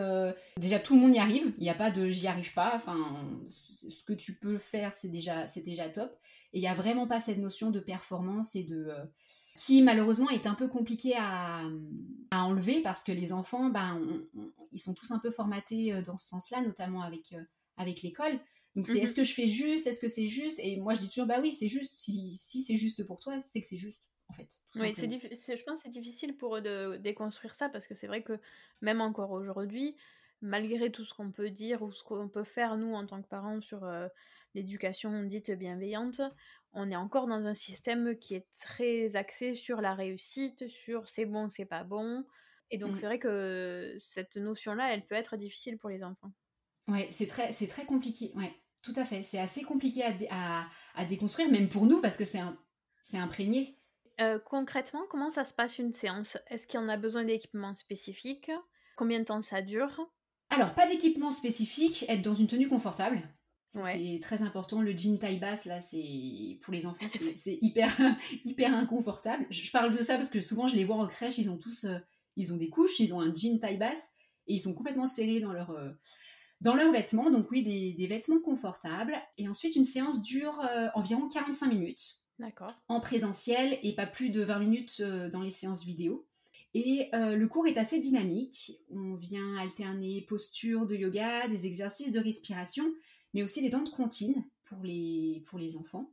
déjà 0.55 0.79
tout 0.79 0.95
le 0.95 1.01
monde 1.01 1.13
y 1.13 1.19
arrive, 1.19 1.53
il 1.57 1.63
n'y 1.63 1.69
a 1.69 1.73
pas 1.73 1.91
de 1.91 2.07
j'y 2.07 2.27
arrive 2.27 2.53
pas. 2.53 2.71
Enfin, 2.73 3.21
ce 3.49 4.03
que 4.05 4.13
tu 4.13 4.37
peux 4.39 4.57
faire, 4.57 4.93
c'est 4.93 5.09
déjà, 5.09 5.45
déjà 5.65 5.89
top. 5.89 6.15
Et 6.53 6.59
il 6.59 6.61
n'y 6.61 6.67
a 6.67 6.73
vraiment 6.73 7.07
pas 7.07 7.19
cette 7.19 7.37
notion 7.37 7.71
de 7.71 7.79
performance 7.79 8.55
et 8.55 8.63
de 8.63 8.87
euh, 8.89 9.05
qui 9.55 9.81
malheureusement 9.81 10.29
est 10.29 10.47
un 10.47 10.53
peu 10.53 10.67
compliqué 10.67 11.15
à, 11.17 11.63
enlever 12.31 12.81
parce 12.81 13.03
que 13.03 13.11
les 13.11 13.33
enfants, 13.33 13.69
ben, 13.69 14.01
ils 14.71 14.79
sont 14.79 14.93
tous 14.93 15.11
un 15.11 15.19
peu 15.19 15.31
formatés 15.31 15.93
euh, 15.93 16.01
dans 16.01 16.17
ce 16.17 16.27
sens-là, 16.27 16.61
notamment 16.61 17.01
avec, 17.01 17.33
euh, 17.33 17.43
avec 17.77 18.01
l'école. 18.01 18.39
Donc 18.75 18.87
c'est 18.87 18.95
mhm. 18.95 19.03
est-ce 19.03 19.15
que 19.15 19.23
je 19.23 19.33
fais 19.33 19.47
juste, 19.47 19.85
est-ce 19.85 19.99
que 19.99 20.07
c'est 20.07 20.27
juste? 20.27 20.57
Et 20.59 20.79
moi 20.79 20.93
je 20.93 20.99
dis 20.99 21.09
toujours, 21.09 21.27
bah 21.27 21.39
oui, 21.41 21.51
c'est 21.51 21.67
juste. 21.67 21.93
Si, 21.93 22.35
si 22.35 22.63
c'est 22.63 22.75
juste 22.75 23.03
pour 23.03 23.19
toi, 23.19 23.39
c'est 23.41 23.59
que 23.59 23.67
c'est 23.67 23.77
juste. 23.77 24.07
En 24.29 24.33
fait, 24.33 24.47
oui, 24.77 24.93
c'est 24.95 25.57
je 25.57 25.63
pense 25.65 25.79
que 25.79 25.83
c'est 25.83 25.89
difficile 25.89 26.37
pour 26.37 26.55
eux 26.55 26.61
de 26.61 26.95
déconstruire 26.95 27.53
ça 27.53 27.67
parce 27.67 27.85
que 27.85 27.95
c'est 27.95 28.07
vrai 28.07 28.23
que 28.23 28.39
même 28.79 29.01
encore 29.01 29.31
aujourd'hui, 29.31 29.97
malgré 30.41 30.91
tout 30.91 31.03
ce 31.03 31.13
qu'on 31.13 31.31
peut 31.31 31.49
dire 31.49 31.81
ou 31.81 31.91
ce 31.91 32.03
qu'on 32.03 32.29
peut 32.29 32.43
faire 32.43 32.77
nous 32.77 32.93
en 32.93 33.05
tant 33.05 33.21
que 33.21 33.27
parents 33.27 33.61
sur 33.61 33.87
l'éducation 34.53 35.23
dite 35.23 35.51
bienveillante, 35.51 36.21
on 36.73 36.89
est 36.89 36.95
encore 36.95 37.27
dans 37.27 37.45
un 37.45 37.53
système 37.53 38.17
qui 38.17 38.35
est 38.35 38.47
très 38.53 39.15
axé 39.15 39.53
sur 39.53 39.81
la 39.81 39.93
réussite, 39.93 40.67
sur 40.67 41.07
c'est 41.09 41.25
bon, 41.25 41.49
c'est 41.49 41.65
pas 41.65 41.83
bon. 41.83 42.25
Et 42.69 42.77
donc, 42.77 42.91
mmh. 42.91 42.95
c'est 42.95 43.05
vrai 43.05 43.19
que 43.19 43.95
cette 43.99 44.37
notion-là, 44.37 44.93
elle 44.93 45.05
peut 45.05 45.15
être 45.15 45.35
difficile 45.35 45.77
pour 45.77 45.89
les 45.89 46.03
enfants. 46.03 46.31
Ouais, 46.87 47.07
c'est 47.11 47.25
très, 47.25 47.51
c'est 47.51 47.67
très 47.67 47.85
compliqué. 47.85 48.31
Ouais, 48.35 48.53
tout 48.81 48.93
à 48.95 49.03
fait. 49.03 49.23
C'est 49.23 49.39
assez 49.39 49.63
compliqué 49.63 50.03
à, 50.29 50.65
à, 50.95 51.05
déconstruire, 51.05 51.51
même 51.51 51.67
pour 51.67 51.85
nous, 51.85 52.01
parce 52.01 52.15
que 52.15 52.23
c'est, 52.23 52.39
c'est 53.01 53.17
imprégné. 53.17 53.77
Euh, 54.21 54.39
concrètement, 54.39 55.03
comment 55.09 55.29
ça 55.29 55.43
se 55.43 55.53
passe 55.53 55.79
une 55.79 55.91
séance? 55.91 56.37
Est-ce 56.47 56.65
qu'il 56.65 56.79
y 56.79 56.83
en 56.83 56.89
a 56.89 56.97
besoin 56.97 57.25
d'équipements 57.25 57.75
spécifiques? 57.75 58.51
Combien 58.95 59.19
de 59.19 59.25
temps 59.25 59.41
ça 59.41 59.61
dure? 59.61 60.09
Alors, 60.51 60.75
pas 60.75 60.85
d'équipement 60.85 61.31
spécifique, 61.31 62.05
être 62.09 62.21
dans 62.21 62.33
une 62.33 62.47
tenue 62.47 62.67
confortable. 62.67 63.27
C'est 63.69 64.19
très 64.21 64.41
important. 64.41 64.81
Le 64.81 64.91
jean 64.91 65.17
taille 65.17 65.39
basse, 65.39 65.63
là, 65.63 65.79
c'est 65.79 66.59
pour 66.61 66.73
les 66.73 66.85
enfants, 66.85 67.05
c'est 67.35 67.57
hyper, 67.61 67.89
hyper 68.43 68.75
inconfortable. 68.75 69.45
Je, 69.49 69.71
parle 69.71 69.95
de 69.95 70.01
ça 70.01 70.15
parce 70.15 70.29
que 70.29 70.41
souvent, 70.41 70.67
je 70.67 70.75
les 70.75 70.83
vois 70.83 70.97
en 70.97 71.07
crèche, 71.07 71.37
ils 71.37 71.49
ont 71.49 71.57
tous, 71.57 71.85
euh, 71.85 71.97
ils 72.35 72.51
ont 72.51 72.57
des 72.57 72.69
couches, 72.69 72.99
ils 72.99 73.13
ont 73.13 73.21
un 73.21 73.33
jean 73.33 73.59
taille 73.59 73.77
basse 73.77 74.11
et 74.47 74.55
ils 74.55 74.59
sont 74.59 74.73
complètement 74.73 75.05
serrés 75.05 75.39
dans 75.39 75.53
leur, 75.53 75.71
euh, 75.71 75.89
dans 76.59 76.75
leurs 76.75 76.91
vêtements. 76.91 77.31
Donc 77.31 77.49
oui, 77.49 77.63
des, 77.63 78.07
vêtements 78.07 78.41
confortables. 78.41 79.15
Et 79.37 79.47
ensuite, 79.47 79.77
une 79.77 79.85
séance 79.85 80.21
dure 80.21 80.59
euh, 80.69 80.89
environ 80.93 81.29
45 81.29 81.67
minutes. 81.67 82.19
D'accord. 82.39 82.71
En 82.89 82.99
présentiel 82.99 83.79
et 83.83 83.95
pas 83.95 84.07
plus 84.07 84.31
de 84.31 84.43
20 84.43 84.59
minutes 84.59 85.01
dans 85.01 85.41
les 85.41 85.51
séances 85.51 85.85
vidéo. 85.85 86.27
Et 86.73 87.09
le 87.13 87.45
cours 87.47 87.67
est 87.67 87.77
assez 87.77 87.99
dynamique. 87.99 88.71
On 88.89 89.15
vient 89.15 89.57
alterner 89.57 90.21
posture 90.21 90.85
de 90.85 90.95
yoga, 90.95 91.47
des 91.49 91.65
exercices 91.65 92.11
de 92.11 92.19
respiration 92.19 92.85
mais 93.33 93.43
aussi 93.43 93.61
des 93.61 93.69
dents 93.69 93.81
de 93.81 93.89
comptine 93.89 94.43
pour 94.63 94.83
les, 94.83 95.43
pour 95.47 95.59
les 95.59 95.77
enfants. 95.77 96.11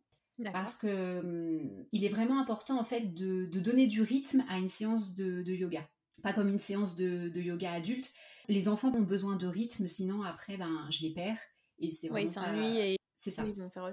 Parce 0.53 0.77
que 0.77 1.19
hum, 1.19 1.85
il 1.91 2.05
est 2.05 2.09
vraiment 2.09 2.41
important 2.41 2.79
en 2.79 2.85
fait 2.85 3.13
de, 3.13 3.47
de, 3.47 3.61
donner 3.61 3.89
du 3.89 4.03
rythme 4.03 4.45
à 4.49 4.59
une 4.59 4.69
séance 4.69 5.15
de, 5.15 5.43
de 5.43 5.53
yoga. 5.53 5.89
Pas 6.23 6.33
comme 6.33 6.49
une 6.49 6.61
séance 6.61 6.95
de, 6.95 7.29
de, 7.29 7.41
yoga 7.41 7.73
adulte. 7.73 8.13
Les 8.49 8.69
enfants 8.69 8.93
ont 8.95 9.03
besoin 9.03 9.37
de 9.37 9.49
rythme, 9.49 9.89
sinon 9.89 10.23
après 10.23 10.57
ben 10.57 10.87
je 10.91 11.03
les 11.03 11.13
perds 11.13 11.41
et 11.81 11.91
c'est 11.91 12.09
vraiment. 12.09 12.27
Oui, 12.27 12.33
s'ennuient 12.33 12.79
et 12.79 12.97
c'est 13.17 13.33
ça. 13.33 13.45
Ils 13.45 13.55
vont 13.55 13.69
faire... 13.69 13.93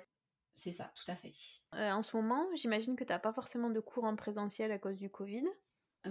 C'est 0.53 0.71
ça, 0.71 0.93
tout 0.95 1.11
à 1.11 1.15
fait. 1.15 1.33
Euh, 1.73 1.91
en 1.91 2.01
ce 2.01 2.15
moment, 2.15 2.45
j'imagine 2.55 2.95
que 2.95 3.03
tu 3.03 3.11
n'as 3.11 3.19
pas 3.19 3.33
forcément 3.33 3.69
de 3.69 3.79
cours 3.81 4.05
en 4.05 4.15
présentiel 4.15 4.71
à 4.71 4.77
cause 4.77 4.97
du 4.97 5.09
Covid? 5.09 5.43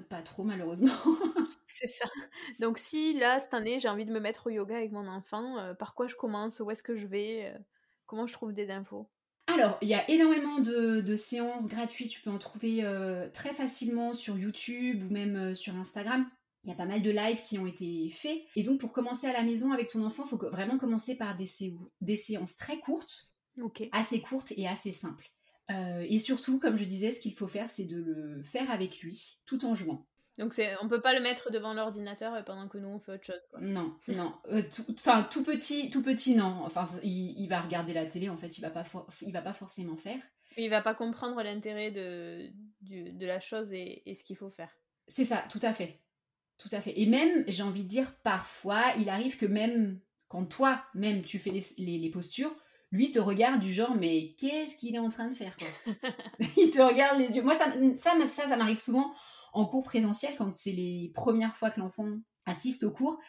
Pas 0.09 0.23
trop 0.23 0.45
malheureusement. 0.45 0.93
C'est 1.67 1.89
ça. 1.89 2.09
Donc 2.61 2.79
si 2.79 3.15
là, 3.15 3.41
cette 3.41 3.55
année, 3.55 3.81
j'ai 3.81 3.89
envie 3.89 4.05
de 4.05 4.13
me 4.13 4.21
mettre 4.21 4.47
au 4.47 4.51
yoga 4.51 4.77
avec 4.77 4.93
mon 4.93 5.09
enfant, 5.09 5.59
euh, 5.59 5.75
par 5.75 5.95
quoi 5.95 6.07
je 6.07 6.15
commence? 6.15 6.61
Où 6.61 6.71
est-ce 6.71 6.83
que 6.83 6.97
je 6.97 7.07
vais? 7.07 7.53
Euh, 7.53 7.59
Comment 8.07 8.27
je 8.27 8.35
trouve 8.35 8.53
des 8.53 8.71
infos? 8.71 9.09
Alors, 9.47 9.79
il 9.83 9.89
y 9.89 9.95
a 9.95 10.09
énormément 10.11 10.61
de, 10.61 11.15
séances 11.17 11.69
gratuites, 11.69 12.11
tu 12.11 12.21
peux 12.21 12.31
en 12.31 12.39
trouver 12.39 12.85
euh, 12.85 13.29
très 13.31 13.53
facilement 13.53 14.13
sur 14.13 14.39
YouTube 14.39 15.03
ou 15.05 15.13
même 15.13 15.55
sur 15.55 15.75
Instagram. 15.77 16.29
Il 16.65 16.71
y 16.71 16.73
a 16.73 16.77
pas 16.77 16.87
mal 16.87 17.03
de 17.03 17.11
lives 17.11 17.43
qui 17.43 17.59
ont 17.59 17.67
été 17.67 18.09
faits. 18.11 18.41
Et 18.57 18.63
donc, 18.63 18.79
pour 18.79 18.93
commencer 18.93 19.27
à 19.27 19.33
la 19.33 19.43
maison 19.43 19.73
avec 19.73 19.89
ton 19.89 20.05
enfant, 20.05 20.25
il 20.25 20.29
faut 20.29 20.51
vraiment 20.51 20.79
commencer 20.79 21.17
par 21.17 21.37
des, 21.37 21.49
des 22.01 22.17
séances 22.17 22.57
très 22.57 22.79
courtes, 22.79 23.31
assez 23.93 24.21
courtes 24.21 24.53
et 24.57 24.69
assez 24.69 24.93
simples. 24.93 25.34
Et 25.71 26.19
surtout, 26.19 26.59
comme 26.59 26.77
je 26.77 26.85
disais, 26.85 27.11
ce 27.11 27.21
qu'il 27.21 27.35
faut 27.35 27.47
faire, 27.47 27.69
c'est 27.69 27.85
de 27.85 27.97
le 27.97 28.43
faire 28.43 28.71
avec 28.71 29.01
lui, 29.01 29.39
tout 29.47 29.65
en 29.65 29.75
jouant. 29.75 30.07
Donc 30.39 30.61
on 30.83 30.89
peut 30.89 31.01
pas 31.01 31.15
le 31.15 31.21
mettre 31.21 31.53
devant 31.53 31.75
l'ordinateur 31.75 32.35
euh, 32.35 32.43
pendant 32.43 32.69
que 32.69 32.79
nous 32.79 32.89
on 32.89 32.99
fait 32.99 33.13
autre 33.13 33.25
chose. 33.25 33.47
Quoi. 33.51 33.61
Non, 33.61 33.97
non. 34.09 34.35
Euh, 34.51 34.63
enfin 34.91 35.23
tout, 35.31 35.45
petit, 35.45 35.91
tout 35.91 36.03
petit 36.03 36.35
non. 36.35 36.63
Enfin 36.65 36.85
il, 37.05 37.47
va 37.49 37.61
regarder 37.61 37.93
la 37.93 38.07
télé 38.07 38.29
en 38.29 38.37
fait, 38.37 38.59
il 38.59 38.61
va 38.61 38.71
pas, 38.71 38.85
il 39.23 39.33
va 39.33 39.43
pas 39.43 39.53
forcément 39.53 39.97
faire. 39.97 40.21
Il 40.57 40.71
va 40.71 40.83
pas 40.83 40.95
comprendre 40.95 41.41
l'intérêt 41.43 41.91
de, 41.91 42.51
de 42.83 43.27
la 43.27 43.41
chose 43.41 43.73
et, 43.73 44.03
ce 44.17 44.25
qu'il 44.25 44.37
faut 44.37 44.51
faire. 44.51 44.71
C'est 45.07 45.25
ça, 45.25 45.45
tout 45.51 45.61
à 45.63 45.73
fait, 45.73 46.01
tout 46.59 46.69
à 46.73 46.81
fait. 46.81 47.01
Et 47.01 47.07
même 47.07 47.45
j'ai 47.47 47.63
envie 47.63 47.85
de 47.85 47.89
dire 47.89 48.13
parfois 48.23 48.93
il 48.99 49.09
arrive 49.09 49.37
que 49.37 49.47
même 49.47 50.01
quand 50.27 50.47
toi 50.47 50.85
même 50.95 51.23
tu 51.23 51.39
fais 51.39 51.51
les, 51.51 51.65
les, 51.79 52.11
postures, 52.11 52.55
lui 52.91 53.11
te 53.11 53.19
regarde 53.19 53.61
du 53.61 53.73
genre 53.73 53.95
mais 53.95 54.35
qu'est-ce 54.39 54.77
qu'il 54.77 54.95
est 54.95 55.01
en 55.01 55.09
train 55.09 55.29
de 55.29 55.35
faire 55.35 55.57
Il 56.57 56.71
te 56.71 56.81
regarde 56.81 57.19
les 57.19 57.37
yeux. 57.37 57.43
Moi 57.43 57.55
ça, 57.55 57.73
ça, 57.95 58.27
ça, 58.27 58.47
ça 58.47 58.57
m'arrive 58.57 58.79
souvent 58.79 59.13
en 59.55 59.65
cours 59.67 59.85
présentiel, 59.85 60.35
quand 60.37 60.53
c'est 60.55 60.73
les 60.73 61.13
premières 61.15 61.57
fois 61.57 61.71
que 61.71 61.81
l'enfant 61.81 62.09
assiste 62.45 62.83
au 62.83 62.91
cours, 62.91 63.21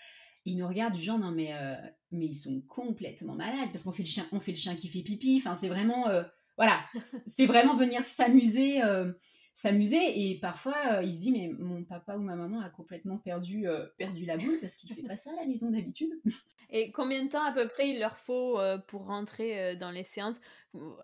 il 0.45 0.57
nous 0.57 0.67
regarde 0.67 0.93
du 0.93 1.01
genre 1.01 1.19
non 1.19 1.31
mais 1.31 1.53
euh, 1.53 1.75
mais 2.11 2.25
ils 2.27 2.35
sont 2.35 2.61
complètement 2.67 3.35
malades 3.35 3.69
parce 3.71 3.83
qu'on 3.83 3.91
fait 3.91 4.03
le 4.03 4.09
chien 4.09 4.25
on 4.31 4.39
fait 4.39 4.51
le 4.51 4.57
chien 4.57 4.75
qui 4.75 4.87
fait 4.87 5.01
pipi 5.01 5.37
enfin 5.39 5.55
c'est 5.55 5.67
vraiment 5.67 6.07
euh, 6.07 6.23
voilà 6.57 6.81
c'est 7.25 7.45
vraiment 7.45 7.75
venir 7.75 8.03
s'amuser 8.03 8.83
euh, 8.83 9.11
s'amuser 9.55 10.29
et 10.29 10.37
parfois 10.37 11.01
il 11.01 11.13
se 11.13 11.19
dit 11.21 11.31
mais 11.31 11.47
mon 11.57 11.85
papa 11.85 12.17
ou 12.17 12.19
ma 12.19 12.35
maman 12.35 12.59
a 12.59 12.69
complètement 12.69 13.17
perdu 13.17 13.65
perdu 13.97 14.25
la 14.25 14.35
boule 14.35 14.59
parce 14.59 14.75
qu'il 14.75 14.93
fait 14.93 15.01
pas 15.01 15.15
ça 15.15 15.31
à 15.31 15.35
la 15.37 15.45
maison 15.45 15.71
d'habitude. 15.71 16.11
Et 16.69 16.91
combien 16.91 17.23
de 17.23 17.29
temps 17.29 17.43
à 17.43 17.53
peu 17.53 17.65
près 17.69 17.89
il 17.89 17.99
leur 17.99 18.17
faut 18.17 18.59
pour 18.87 19.05
rentrer 19.05 19.77
dans 19.77 19.91
les 19.91 20.03
séances? 20.03 20.35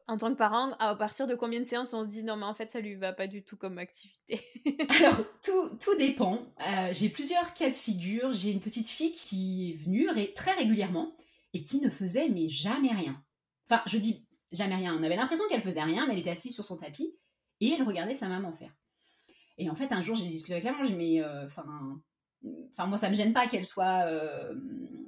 En 0.08 0.18
tant 0.18 0.32
que 0.34 0.38
parent 0.38 0.74
à 0.80 0.96
partir 0.96 1.28
de 1.28 1.36
combien 1.36 1.62
de 1.62 1.66
séances 1.66 1.94
on 1.94 2.04
se 2.04 2.10
dit 2.10 2.24
non 2.24 2.36
mais 2.36 2.44
en 2.44 2.54
fait 2.54 2.70
ça 2.70 2.82
lui 2.82 2.96
va 2.96 3.14
pas 3.14 3.28
du 3.28 3.42
tout 3.42 3.56
comme 3.56 3.78
activité? 3.78 4.42
Alors 5.00 5.24
tout, 5.42 5.70
tout 5.80 5.96
dépend. 5.96 6.40
j'ai 6.92 7.08
plusieurs 7.08 7.54
cas 7.54 7.70
de 7.70 7.76
figure. 7.76 8.34
J'ai 8.34 8.52
une 8.52 8.60
petite 8.60 8.90
fille 8.90 9.14
qui 9.14 9.72
est 9.72 9.82
venue 9.82 10.10
très 10.36 10.52
régulièrement 10.52 11.16
et 11.54 11.64
qui 11.64 11.80
ne 11.80 11.90
faisait 11.90 12.28
mais 12.28 12.50
jamais 12.50 12.92
rien. 12.92 13.24
Enfin 13.70 13.82
je 13.86 13.98
dis 13.98 14.28
jamais 14.52 14.76
rien. 14.76 14.94
On 14.94 15.04
avait 15.04 15.16
l'impression 15.16 15.46
qu'elle 15.50 15.62
faisait 15.62 15.84
rien 15.84 16.06
mais 16.06 16.16
elle 16.16 16.20
était 16.20 16.32
assise 16.32 16.54
sur 16.54 16.66
son 16.66 16.76
tapis 16.76 17.16
et 17.62 17.74
elle 17.74 17.84
regardait 17.84 18.16
sa 18.16 18.28
maman 18.28 18.52
faire. 18.52 18.76
Et 19.58 19.70
en 19.70 19.76
fait, 19.76 19.92
un 19.92 20.02
jour, 20.02 20.16
j'ai 20.16 20.26
discuté 20.26 20.54
avec 20.54 20.64
la 20.64 20.72
maman, 20.72 20.84
j'ai 20.84 20.96
mais 20.96 21.22
euh, 21.22 21.46
enfin, 21.46 22.02
enfin, 22.72 22.88
moi, 22.88 22.98
ça 22.98 23.10
me 23.10 23.16
gêne 23.16 23.32
pas 23.32 23.48
qu'elle 23.48 23.66
soit 23.66 24.06
euh, 24.08 24.54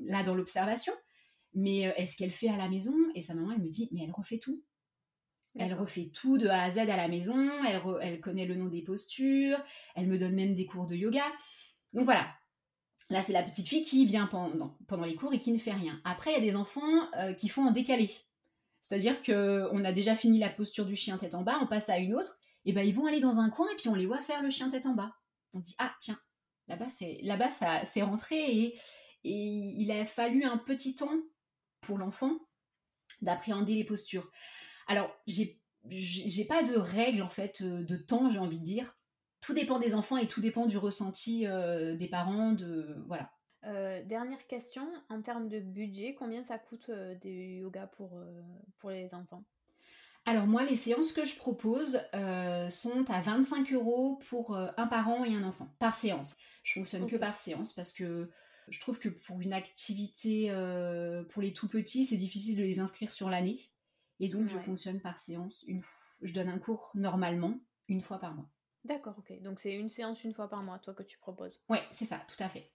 là 0.06 0.24
dans 0.24 0.36
l'observation, 0.36 0.94
mais 1.56 1.88
euh, 1.88 1.92
est-ce 1.98 2.16
qu'elle 2.16 2.32
fait 2.32 2.50
à 2.50 2.58
la 2.58 2.70
maison? 2.70 2.94
Et 3.16 3.22
sa 3.22 3.34
maman, 3.34 3.54
elle 3.54 3.64
me 3.64 3.70
dit, 3.70 3.90
mais 3.92 4.04
elle 4.04 4.12
refait 4.12 4.38
tout. 4.38 4.64
Elle 5.56 5.74
refait 5.74 6.10
tout 6.14 6.38
de 6.38 6.48
A 6.48 6.64
à 6.64 6.72
Z 6.72 6.78
à 6.80 6.86
la 6.98 7.08
maison, 7.08 7.36
elle, 7.64 7.82
elle 8.02 8.22
connaît 8.22 8.46
le 8.46 8.56
nom 8.56 8.70
des 8.70 8.82
postures, 8.82 9.60
elle 9.96 10.08
me 10.08 10.18
donne 10.18 10.34
même 10.34 10.56
des 10.56 10.66
cours 10.66 10.88
de 10.88 10.96
yoga. 10.96 11.26
Donc 11.94 12.06
voilà, 12.06 12.28
Là, 13.10 13.22
c'est 13.22 13.34
la 13.34 13.44
petite 13.44 13.68
fille 13.68 13.84
qui 13.84 14.06
vient 14.06 14.26
pendant, 14.26 14.76
pendant, 14.88 15.04
les 15.04 15.14
cours 15.14 15.34
et 15.34 15.38
qui 15.38 15.52
ne 15.52 15.58
fait 15.60 15.74
rien. 15.74 16.02
Après, 16.06 16.32
il 16.32 16.34
y 16.34 16.38
a 16.38 16.40
des 16.40 16.56
enfants 16.56 17.12
qui 17.38 17.50
font 17.50 17.68
en 17.68 17.72
décalé. 17.72 18.10
C'est-à-dire 18.84 19.22
qu'on 19.22 19.84
a 19.84 19.92
déjà 19.92 20.16
fini 20.16 20.40
la 20.40 20.50
posture 20.50 20.86
du 20.86 20.96
chien 20.96 21.18
tête 21.18 21.36
en 21.36 21.42
bas, 21.42 21.58
on 21.62 21.68
passe 21.68 21.90
à 21.90 21.98
une 21.98 22.14
autre, 22.14 22.38
et 22.66 22.74
ben 22.74 22.86
ils 22.86 22.94
vont 22.94 23.06
aller 23.06 23.20
dans 23.20 23.40
un 23.40 23.50
coin 23.50 23.68
et 23.72 23.76
puis 23.76 23.90
on 23.90 23.96
les 23.96 24.06
voit 24.06 24.20
faire 24.20 24.42
le 24.42 24.50
chien 24.50 24.70
tête 24.70 24.86
en 24.86 24.94
bas. 24.94 25.16
On 25.54 25.60
dit 25.60 25.76
ah 25.78 25.94
tiens 26.00 26.20
là-bas 26.68 26.90
c'est 26.90 27.20
là-bas 27.24 27.50
ça 27.50 27.84
c'est 27.86 28.02
rentré 28.02 28.36
et, 28.36 28.80
il 29.26 29.90
a 29.92 30.06
fallu 30.06 30.44
un 30.44 30.58
petit 30.58 30.96
temps 30.96 31.18
pour 31.80 31.98
l'enfant 31.98 32.40
d'appréhender 33.22 33.74
les 33.74 33.86
postures. 33.86 34.30
Alors 34.88 35.10
j'ai 35.28 35.62
j'ai 35.90 36.46
pas 36.46 36.62
de 36.64 36.76
règle 36.76 37.22
en 37.22 37.30
fait 37.30 37.62
euh, 37.62 37.84
de 37.84 37.96
temps 37.96 38.30
j'ai 38.30 38.40
envie 38.40 38.60
de 38.60 38.66
dire. 38.66 38.98
Tout 39.40 39.54
dépend 39.54 39.80
des 39.80 39.94
enfants 39.94 40.18
et 40.18 40.28
tout 40.28 40.42
dépend 40.42 40.66
du 40.66 40.78
ressenti 40.78 41.48
euh, 41.48 41.96
des 41.96 42.10
parents 42.10 42.52
de 42.52 42.98
voilà. 43.08 43.32
Euh, 43.66 44.04
dernière 44.04 44.46
question, 44.48 44.86
en 45.08 45.22
termes 45.22 45.48
de 45.48 45.62
budget, 45.62 46.16
combien 46.16 46.44
ça 46.44 46.58
coûte 46.58 46.92
des 47.22 47.60
yoga 47.62 47.88
pour 47.88 48.90
les 48.90 49.14
enfants? 49.14 49.46
Alors 50.26 50.48
moi, 50.48 50.64
les 50.64 50.76
séances 50.76 51.12
que 51.12 51.26
je 51.26 51.36
propose 51.36 52.00
euh, 52.14 52.70
sont 52.70 53.10
à 53.10 53.22
25 53.22 53.74
euros 53.74 54.20
pour 54.30 54.56
euh, 54.56 54.68
un 54.78 54.88
parent 54.88 55.26
et 55.26 55.36
un 55.36 55.44
enfant, 55.44 55.68
par 55.80 55.96
séance. 55.96 56.36
Je 56.64 56.74
fonctionne 56.74 57.08
que 57.08 57.18
par 57.18 57.36
séance 57.36 57.74
parce 57.74 57.92
que 57.92 58.30
je 58.70 58.80
trouve 58.80 59.00
que 59.00 59.10
pour 59.10 59.42
une 59.42 59.52
activité 59.52 60.50
euh, 60.50 61.24
pour 61.24 61.42
les 61.42 61.52
tout 61.52 61.68
petits, 61.68 62.06
c'est 62.06 62.16
difficile 62.16 62.56
de 62.56 62.64
les 62.64 62.80
inscrire 62.80 63.12
sur 63.12 63.30
l'année. 63.30 63.60
Et 64.20 64.30
donc 64.30 64.46
je 64.46 64.58
fonctionne 64.58 65.02
par 65.02 65.18
séance. 65.18 65.64
Une 65.68 65.84
je 66.24 66.34
donne 66.34 66.50
un 66.50 66.60
cours 66.60 66.92
normalement 66.96 67.60
une 67.90 68.02
fois 68.02 68.20
par 68.20 68.34
mois. 68.34 68.50
D'accord, 68.86 69.16
ok. 69.18 69.42
Donc 69.42 69.60
c'est 69.60 69.74
une 69.74 69.90
séance 69.90 70.24
une 70.24 70.34
fois 70.34 70.50
par 70.50 70.64
mois, 70.64 70.80
toi, 70.80 70.94
que 70.94 71.04
tu 71.04 71.18
proposes. 71.18 71.62
Ouais, 71.70 71.84
c'est 71.92 72.06
ça, 72.06 72.22
tout 72.28 72.42
à 72.42 72.50
fait. 72.50 72.72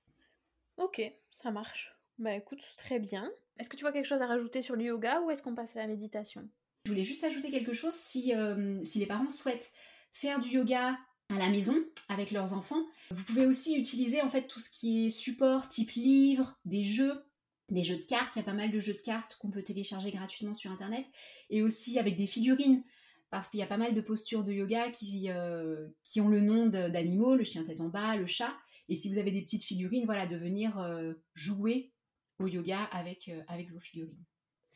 Ok, 0.77 1.01
ça 1.31 1.51
marche. 1.51 1.95
Bah 2.19 2.35
écoute, 2.35 2.63
très 2.77 2.99
bien. 2.99 3.31
Est-ce 3.59 3.69
que 3.69 3.77
tu 3.77 3.83
vois 3.83 3.93
quelque 3.93 4.05
chose 4.05 4.23
à 4.23 4.27
rajouter 4.27 4.63
sur 4.63 4.77
le 4.77 4.85
yoga 4.85 5.21
ou 5.21 5.31
est-ce 5.31 5.43
qu'on 5.43 5.55
passe 5.55 5.77
à 5.77 5.81
la 5.81 5.87
méditation? 5.87 6.49
Je 6.85 6.91
voulais 6.91 7.05
juste 7.05 7.25
ajouter 7.25 7.51
quelque 7.51 7.73
chose 7.73 7.95
si, 7.95 8.35
euh, 8.35 8.83
si 8.85 8.99
les 8.99 9.07
parents 9.07 9.31
souhaitent 9.31 9.73
faire 10.13 10.41
du 10.41 10.49
yoga 10.49 10.99
à 11.29 11.39
la 11.39 11.51
maison 11.51 11.77
avec 12.09 12.31
leurs 12.31 12.55
enfants. 12.55 12.83
Vous 13.11 13.23
pouvez 13.25 13.47
aussi 13.47 13.77
utiliser 13.77 14.23
en 14.23 14.29
fait 14.29 14.47
tout 14.47 14.61
ce 14.61 14.71
qui 14.71 15.07
est 15.07 15.11
support 15.11 15.69
type 15.69 15.91
livre, 15.91 16.59
des 16.65 16.85
jeux, 16.85 17.23
des 17.71 17.85
jeux 17.85 17.99
de 17.99 18.05
cartes. 18.05 18.37
Il 18.37 18.39
y 18.39 18.43
a 18.43 18.45
pas 18.45 18.55
mal 18.55 18.71
de 18.71 18.81
jeux 18.81 18.95
de 18.95 19.03
cartes 19.03 19.37
qu'on 19.37 19.51
peut 19.51 19.63
télécharger 19.63 20.11
gratuitement 20.11 20.55
sur 20.55 20.71
internet 20.71 21.05
et 21.51 21.63
aussi 21.63 21.99
avec 21.99 22.17
des 22.17 22.27
figurines 22.27 22.83
parce 23.31 23.51
qu'il 23.51 23.61
y 23.61 23.63
a 23.63 23.67
pas 23.67 23.77
mal 23.77 23.95
de 23.95 24.01
postures 24.01 24.43
de 24.43 24.53
yoga 24.53 24.91
qui, 24.91 25.31
euh, 25.31 25.87
qui 26.03 26.23
ont 26.23 26.29
le 26.29 26.41
nom 26.41 26.67
d'animaux, 26.67 27.37
le 27.37 27.45
chien 27.45 27.63
tête 27.63 27.83
en 27.83 27.89
bas, 27.89 28.17
le 28.17 28.25
chat. 28.25 28.57
Et 28.89 28.97
si 28.97 29.13
vous 29.13 29.19
avez 29.19 29.31
des 29.31 29.43
petites 29.43 29.65
figurines, 29.65 30.07
voilà, 30.07 30.27
de 30.27 30.37
venir 30.39 30.79
euh, 30.79 31.13
jouer 31.35 31.93
au 32.39 32.47
yoga 32.47 32.85
avec, 32.85 33.31
avec 33.49 33.71
vos 33.71 33.81
figurines. 33.81 34.25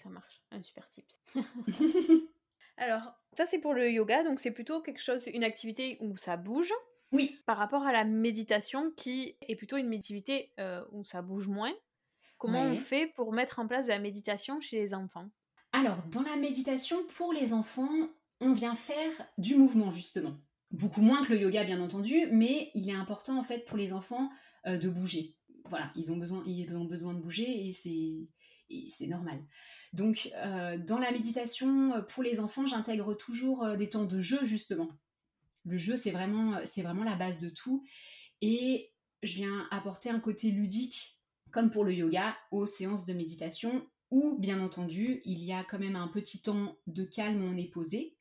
Ça 0.02 0.08
marche, 0.08 0.42
un 0.50 0.62
super 0.62 0.88
tips. 0.88 1.20
Alors, 2.76 3.14
ça 3.32 3.46
c'est 3.46 3.58
pour 3.58 3.74
le 3.74 3.90
yoga, 3.90 4.24
donc 4.24 4.40
c'est 4.40 4.50
plutôt 4.50 4.80
quelque 4.80 5.02
chose, 5.02 5.26
une 5.32 5.44
activité 5.44 5.98
où 6.00 6.16
ça 6.16 6.36
bouge. 6.36 6.72
Oui. 7.12 7.38
Par 7.46 7.58
rapport 7.58 7.84
à 7.84 7.92
la 7.92 8.04
méditation, 8.04 8.90
qui 8.96 9.36
est 9.46 9.54
plutôt 9.54 9.76
une 9.76 9.92
activité 9.92 10.52
euh, 10.58 10.82
où 10.92 11.04
ça 11.04 11.20
bouge 11.22 11.48
moins. 11.48 11.72
Comment 12.38 12.62
on 12.62 12.76
fait 12.76 13.06
pour 13.06 13.32
mettre 13.32 13.60
en 13.60 13.68
place 13.68 13.84
de 13.84 13.90
la 13.90 14.00
méditation 14.00 14.60
chez 14.60 14.76
les 14.78 14.94
enfants? 14.94 15.28
Alors, 15.72 16.02
dans 16.10 16.22
la 16.22 16.36
méditation 16.36 17.04
pour 17.16 17.32
les 17.32 17.52
enfants, 17.52 18.10
on 18.40 18.52
vient 18.52 18.74
faire 18.74 19.12
du 19.38 19.54
mouvement 19.54 19.90
justement. 19.90 20.36
Beaucoup 20.72 21.02
moins 21.02 21.22
que 21.22 21.32
le 21.32 21.40
yoga, 21.40 21.64
bien 21.64 21.80
entendu, 21.80 22.26
mais 22.32 22.70
il 22.74 22.88
est 22.88 22.94
important 22.94 23.38
en 23.38 23.44
fait 23.44 23.64
pour 23.66 23.76
les 23.76 23.92
enfants 23.92 24.30
euh, 24.66 24.78
de 24.78 24.88
bouger. 24.88 25.36
Voilà, 25.66 25.92
ils 25.94 26.10
ont 26.10 26.16
besoin, 26.16 26.42
ils 26.44 26.74
ont 26.76 26.86
besoin 26.86 27.14
de 27.14 27.20
bouger 27.20 27.68
et 27.68 27.72
c'est 27.72 28.26
c'est 28.88 29.06
normal. 29.06 29.42
Donc, 29.92 30.30
euh, 30.36 30.78
dans 30.78 30.98
la 30.98 31.12
méditation 31.12 31.94
euh, 31.94 32.02
pour 32.02 32.22
les 32.22 32.40
enfants, 32.40 32.66
j'intègre 32.66 33.14
toujours 33.14 33.64
euh, 33.64 33.76
des 33.76 33.88
temps 33.88 34.04
de 34.04 34.18
jeu, 34.18 34.44
justement. 34.44 34.88
Le 35.64 35.76
jeu, 35.76 35.96
c'est 35.96 36.10
vraiment, 36.10 36.58
c'est 36.64 36.82
vraiment 36.82 37.04
la 37.04 37.16
base 37.16 37.40
de 37.40 37.50
tout. 37.50 37.84
Et 38.40 38.92
je 39.22 39.34
viens 39.34 39.68
apporter 39.70 40.10
un 40.10 40.18
côté 40.18 40.50
ludique, 40.50 41.20
comme 41.50 41.70
pour 41.70 41.84
le 41.84 41.92
yoga, 41.92 42.36
aux 42.50 42.66
séances 42.66 43.04
de 43.04 43.12
méditation, 43.12 43.86
où, 44.10 44.38
bien 44.38 44.60
entendu, 44.60 45.20
il 45.24 45.44
y 45.44 45.52
a 45.52 45.62
quand 45.64 45.78
même 45.78 45.96
un 45.96 46.08
petit 46.08 46.42
temps 46.42 46.76
de 46.86 47.04
calme 47.04 47.42
où 47.42 47.46
on 47.46 47.56
est 47.56 47.70
posé, 47.70 48.16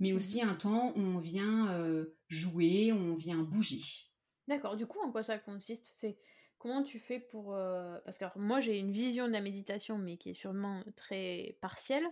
mais 0.00 0.12
aussi 0.12 0.40
un 0.40 0.54
temps 0.54 0.92
où 0.96 1.00
on 1.00 1.18
vient 1.18 2.04
jouer, 2.28 2.92
où 2.92 2.96
on 2.96 3.16
vient 3.16 3.38
bouger. 3.38 3.80
D'accord, 4.48 4.76
du 4.76 4.86
coup, 4.86 4.98
en 5.00 5.12
quoi 5.12 5.22
ça 5.22 5.38
consiste? 5.38 5.92
C'est 5.96 6.18
Comment 6.58 6.82
tu 6.82 6.98
fais 6.98 7.20
pour... 7.20 7.54
Euh, 7.54 7.98
parce 8.04 8.18
que 8.18 8.24
moi 8.36 8.60
j'ai 8.60 8.78
une 8.78 8.90
vision 8.90 9.28
de 9.28 9.32
la 9.32 9.40
méditation, 9.40 9.96
mais 9.96 10.16
qui 10.16 10.30
est 10.30 10.34
sûrement 10.34 10.82
très 10.96 11.56
partielle, 11.60 12.06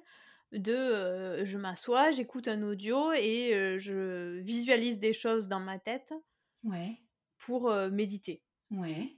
de 0.52 0.72
euh, 0.72 1.44
je 1.44 1.58
m'assois, 1.58 2.12
j'écoute 2.12 2.46
un 2.46 2.62
audio 2.62 3.12
et 3.12 3.52
euh, 3.54 3.76
je 3.78 4.38
visualise 4.38 5.00
des 5.00 5.12
choses 5.12 5.48
dans 5.48 5.58
ma 5.58 5.80
tête 5.80 6.14
ouais. 6.62 6.96
pour 7.38 7.72
méditer. 7.90 8.44
Ouais. 8.70 9.16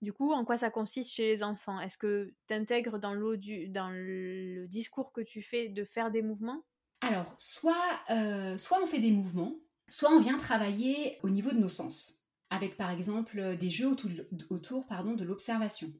Du 0.00 0.12
coup, 0.12 0.32
en 0.32 0.44
quoi 0.44 0.56
ça 0.56 0.70
consiste 0.70 1.12
chez 1.12 1.26
les 1.26 1.42
enfants? 1.42 1.78
Est-ce 1.78 1.98
que 1.98 2.34
tu 2.48 2.54
intègres 2.54 2.98
dans, 2.98 3.14
dans 3.14 3.90
le 3.90 4.66
discours 4.68 5.12
que 5.12 5.20
tu 5.20 5.42
fais 5.42 5.68
de 5.68 5.84
faire 5.84 6.10
des 6.10 6.22
mouvements? 6.22 6.64
Alors, 7.02 7.34
soit, 7.38 8.00
soit 8.56 8.82
on 8.82 8.86
fait 8.86 8.98
des 8.98 9.12
mouvements, 9.12 9.54
soit 9.88 10.10
on 10.10 10.20
vient 10.20 10.38
travailler 10.38 11.18
au 11.22 11.30
niveau 11.30 11.50
de 11.50 11.58
nos 11.58 11.68
sens 11.68 12.21
avec 12.52 12.76
par 12.76 12.90
exemple 12.90 13.38
euh, 13.38 13.56
des 13.56 13.70
jeux 13.70 13.88
autour, 13.88 14.10
de 14.10 15.24
l'observation. 15.24 15.90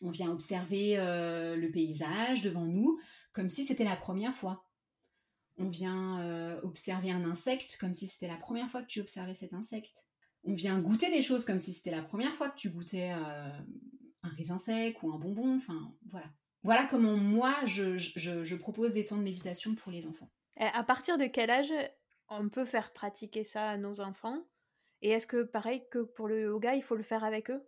On 0.00 0.10
vient 0.10 0.30
observer 0.30 0.98
euh, 0.98 1.56
le 1.56 1.70
paysage 1.70 2.40
devant 2.40 2.64
nous 2.64 2.98
comme 3.32 3.50
si 3.50 3.64
c'était 3.64 3.84
la 3.84 3.96
première 3.96 4.32
fois. 4.32 4.64
On 5.58 5.68
vient 5.68 6.20
euh, 6.20 6.58
observer 6.62 7.10
un 7.10 7.24
insecte 7.24 7.76
comme 7.78 7.94
si 7.94 8.06
c'était 8.06 8.28
la 8.28 8.36
première 8.36 8.70
fois 8.70 8.80
que 8.80 8.86
tu 8.86 9.00
observais 9.00 9.34
cet 9.34 9.52
insecte. 9.52 10.06
On 10.44 10.54
vient 10.54 10.78
goûter 10.80 11.10
des 11.10 11.20
choses 11.20 11.44
comme 11.44 11.60
si 11.60 11.72
c'était 11.72 11.90
la 11.90 12.02
première 12.02 12.32
fois 12.32 12.48
que 12.48 12.56
tu 12.56 12.70
goûtais 12.70 13.10
un 13.10 13.58
raisin 14.22 14.56
sec 14.56 15.02
ou 15.02 15.12
un 15.12 15.18
bonbon. 15.18 15.56
Enfin, 15.56 15.92
voilà. 16.08 16.28
Voilà 16.62 16.86
comment 16.86 17.16
moi, 17.16 17.56
je, 17.66 17.98
je 17.98 18.54
propose 18.54 18.92
des 18.92 19.04
temps 19.04 19.18
de 19.18 19.22
méditation 19.22 19.74
pour 19.74 19.92
les 19.92 20.06
enfants. 20.06 20.30
À 20.56 20.84
partir 20.84 21.18
de 21.18 21.26
quel 21.26 21.50
âge 21.50 21.72
on 22.28 22.48
peut 22.48 22.64
faire 22.64 22.92
pratiquer 22.92 23.42
ça 23.42 23.68
à 23.68 23.76
nos 23.76 24.00
enfants? 24.00 24.44
Et 25.02 25.10
est-ce 25.10 25.26
que, 25.26 25.42
pareil 25.42 25.82
que 25.90 26.00
pour 26.00 26.28
le 26.28 26.42
yoga, 26.42 26.74
il 26.74 26.82
faut 26.82 26.96
le 26.96 27.02
faire 27.02 27.24
avec 27.24 27.50
eux? 27.50 27.62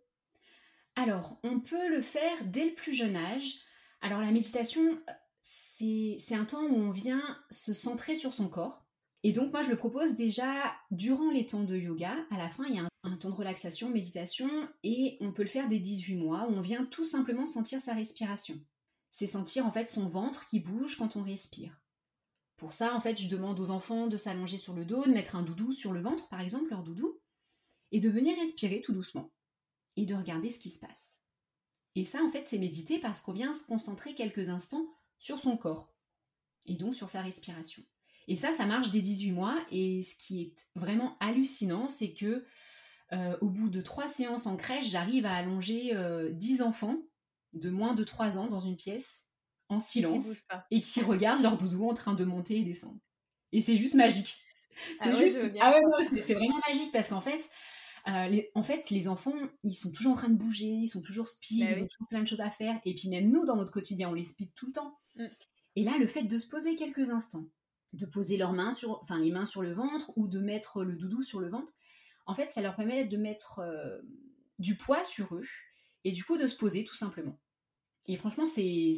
Alors, 0.96 1.38
on 1.42 1.60
peut 1.60 1.88
le 1.88 2.02
faire 2.02 2.44
dès 2.44 2.66
le 2.66 2.74
plus 2.74 2.92
jeune 2.92 3.16
âge. 3.16 3.58
Alors, 4.00 4.20
la 4.20 4.32
méditation, 4.32 5.00
c'est 5.40 6.34
un 6.34 6.44
temps 6.44 6.64
où 6.64 6.74
on 6.74 6.90
vient 6.90 7.22
se 7.50 7.72
centrer 7.72 8.14
sur 8.14 8.32
son 8.32 8.48
corps. 8.48 8.86
Et 9.22 9.32
donc, 9.32 9.52
moi, 9.52 9.62
je 9.62 9.70
le 9.70 9.76
propose 9.76 10.16
déjà 10.16 10.74
durant 10.90 11.30
les 11.30 11.46
temps 11.46 11.64
de 11.64 11.76
yoga. 11.76 12.16
À 12.30 12.38
la 12.38 12.48
fin, 12.48 12.64
il 12.64 12.76
y 12.76 12.78
a 12.78 12.82
un, 12.82 12.88
un 13.04 13.16
temps 13.16 13.30
de 13.30 13.34
relaxation, 13.34 13.90
méditation, 13.90 14.50
et 14.82 15.18
on 15.20 15.32
peut 15.32 15.42
le 15.42 15.48
faire 15.48 15.68
dès 15.68 15.78
18 15.78 16.16
mois, 16.16 16.46
où 16.48 16.54
on 16.54 16.60
vient 16.60 16.84
tout 16.86 17.04
simplement 17.04 17.46
sentir 17.46 17.80
sa 17.80 17.94
respiration. 17.94 18.58
C'est 19.10 19.26
sentir 19.26 19.66
en 19.66 19.72
fait 19.72 19.90
son 19.90 20.08
ventre 20.08 20.46
qui 20.46 20.60
bouge 20.60 20.96
quand 20.96 21.16
on 21.16 21.22
respire. 21.22 21.80
Pour 22.56 22.72
ça, 22.72 22.94
en 22.94 23.00
fait, 23.00 23.18
je 23.18 23.28
demande 23.28 23.58
aux 23.58 23.70
enfants 23.70 24.06
de 24.06 24.16
s'allonger 24.16 24.58
sur 24.58 24.74
le 24.74 24.84
dos, 24.84 25.04
de 25.04 25.10
mettre 25.10 25.34
un 25.34 25.42
doudou 25.42 25.72
sur 25.72 25.92
le 25.92 26.00
ventre, 26.02 26.28
par 26.28 26.40
exemple, 26.40 26.70
leur 26.70 26.82
doudou, 26.82 27.18
et 27.92 28.00
de 28.00 28.09
venir 28.09 28.37
respirer 28.37 28.81
tout 28.81 28.92
doucement, 28.92 29.31
et 29.96 30.07
de 30.07 30.14
regarder 30.14 30.50
ce 30.50 30.59
qui 30.59 30.70
se 30.70 30.79
passe. 30.79 31.20
Et 31.96 32.05
ça, 32.05 32.22
en 32.22 32.31
fait, 32.31 32.46
c'est 32.46 32.59
méditer 32.59 32.98
parce 32.98 33.20
qu'on 33.20 33.33
vient 33.33 33.53
se 33.53 33.64
concentrer 33.64 34.14
quelques 34.14 34.48
instants 34.48 34.87
sur 35.18 35.38
son 35.38 35.57
corps, 35.57 35.92
et 36.66 36.76
donc 36.76 36.94
sur 36.94 37.09
sa 37.09 37.22
respiration. 37.22 37.83
Et 38.29 38.37
ça, 38.37 38.53
ça 38.53 38.64
marche 38.64 38.90
dès 38.90 39.00
18 39.00 39.33
mois. 39.33 39.59
Et 39.72 40.03
ce 40.03 40.14
qui 40.14 40.42
est 40.42 40.55
vraiment 40.76 41.16
hallucinant, 41.18 41.88
c'est 41.88 42.12
que 42.12 42.44
euh, 43.12 43.37
au 43.40 43.48
bout 43.48 43.68
de 43.68 43.81
trois 43.81 44.07
séances 44.07 44.46
en 44.46 44.57
crèche, 44.57 44.88
j'arrive 44.88 45.26
à 45.26 45.35
allonger 45.35 45.96
10 46.31 46.62
enfants 46.62 46.96
de 47.53 47.70
moins 47.70 47.94
de 47.94 48.05
3 48.05 48.38
ans 48.38 48.46
dans 48.46 48.61
une 48.61 48.76
pièce 48.76 49.26
en 49.68 49.79
silence 49.79 50.44
et 50.70 50.81
qui 50.81 51.00
regardent 51.00 51.42
leur 51.42 51.57
doudou 51.57 51.88
en 51.88 51.94
train 51.94 52.14
de 52.14 52.24
monter 52.24 52.59
et 52.59 52.64
descendre. 52.64 53.00
Et 53.53 53.62
c'est 53.62 53.74
juste 53.74 53.94
magique. 53.94 54.37
C'est 54.98 55.11
ah 55.11 55.14
juste... 55.14 55.40
ah 55.61 55.72
ouais, 55.72 56.20
c'est 56.22 56.35
vraiment 56.35 56.59
magique 56.66 56.92
parce 56.92 57.09
qu'en 57.09 57.20
fait, 57.20 57.50
euh, 58.08 58.26
les, 58.28 58.50
en 58.54 58.62
fait, 58.62 58.90
les 58.90 59.08
enfants, 59.08 59.34
ils 59.62 59.74
sont 59.74 59.92
toujours 59.92 60.12
en 60.12 60.16
train 60.16 60.28
de 60.28 60.38
bouger, 60.38 60.66
ils 60.66 60.88
sont 60.88 61.02
toujours 61.02 61.28
speed, 61.28 61.60
bah 61.60 61.70
ils 61.70 61.82
ont 61.82 61.86
toujours 61.86 62.08
plein 62.08 62.22
de 62.22 62.28
choses 62.28 62.40
à 62.40 62.50
faire. 62.50 62.80
Et 62.84 62.94
puis 62.94 63.08
même 63.08 63.30
nous, 63.30 63.44
dans 63.44 63.56
notre 63.56 63.72
quotidien, 63.72 64.10
on 64.10 64.14
les 64.14 64.24
speed 64.24 64.50
tout 64.54 64.66
le 64.66 64.72
temps. 64.72 64.98
Mm. 65.16 65.26
Et 65.76 65.84
là, 65.84 65.96
le 65.98 66.06
fait 66.06 66.24
de 66.24 66.38
se 66.38 66.48
poser 66.48 66.76
quelques 66.76 67.10
instants, 67.10 67.46
de 67.92 68.06
poser 68.06 68.36
leurs 68.36 68.52
mains 68.52 68.72
sur, 68.72 69.00
enfin 69.02 69.18
les 69.18 69.30
mains 69.30 69.44
sur 69.44 69.62
le 69.62 69.72
ventre 69.72 70.12
ou 70.16 70.28
de 70.28 70.40
mettre 70.40 70.82
le 70.84 70.94
doudou 70.94 71.22
sur 71.22 71.40
le 71.40 71.48
ventre, 71.48 71.72
en 72.26 72.34
fait, 72.34 72.50
ça 72.50 72.62
leur 72.62 72.76
permet 72.76 73.06
de 73.06 73.16
mettre 73.16 73.60
euh, 73.60 74.00
du 74.58 74.76
poids 74.76 75.04
sur 75.04 75.34
eux 75.34 75.46
et 76.04 76.12
du 76.12 76.24
coup 76.24 76.36
de 76.36 76.46
se 76.46 76.56
poser 76.56 76.84
tout 76.84 76.94
simplement. 76.94 77.38
Et 78.06 78.16
franchement, 78.16 78.44
c'est 78.44 78.94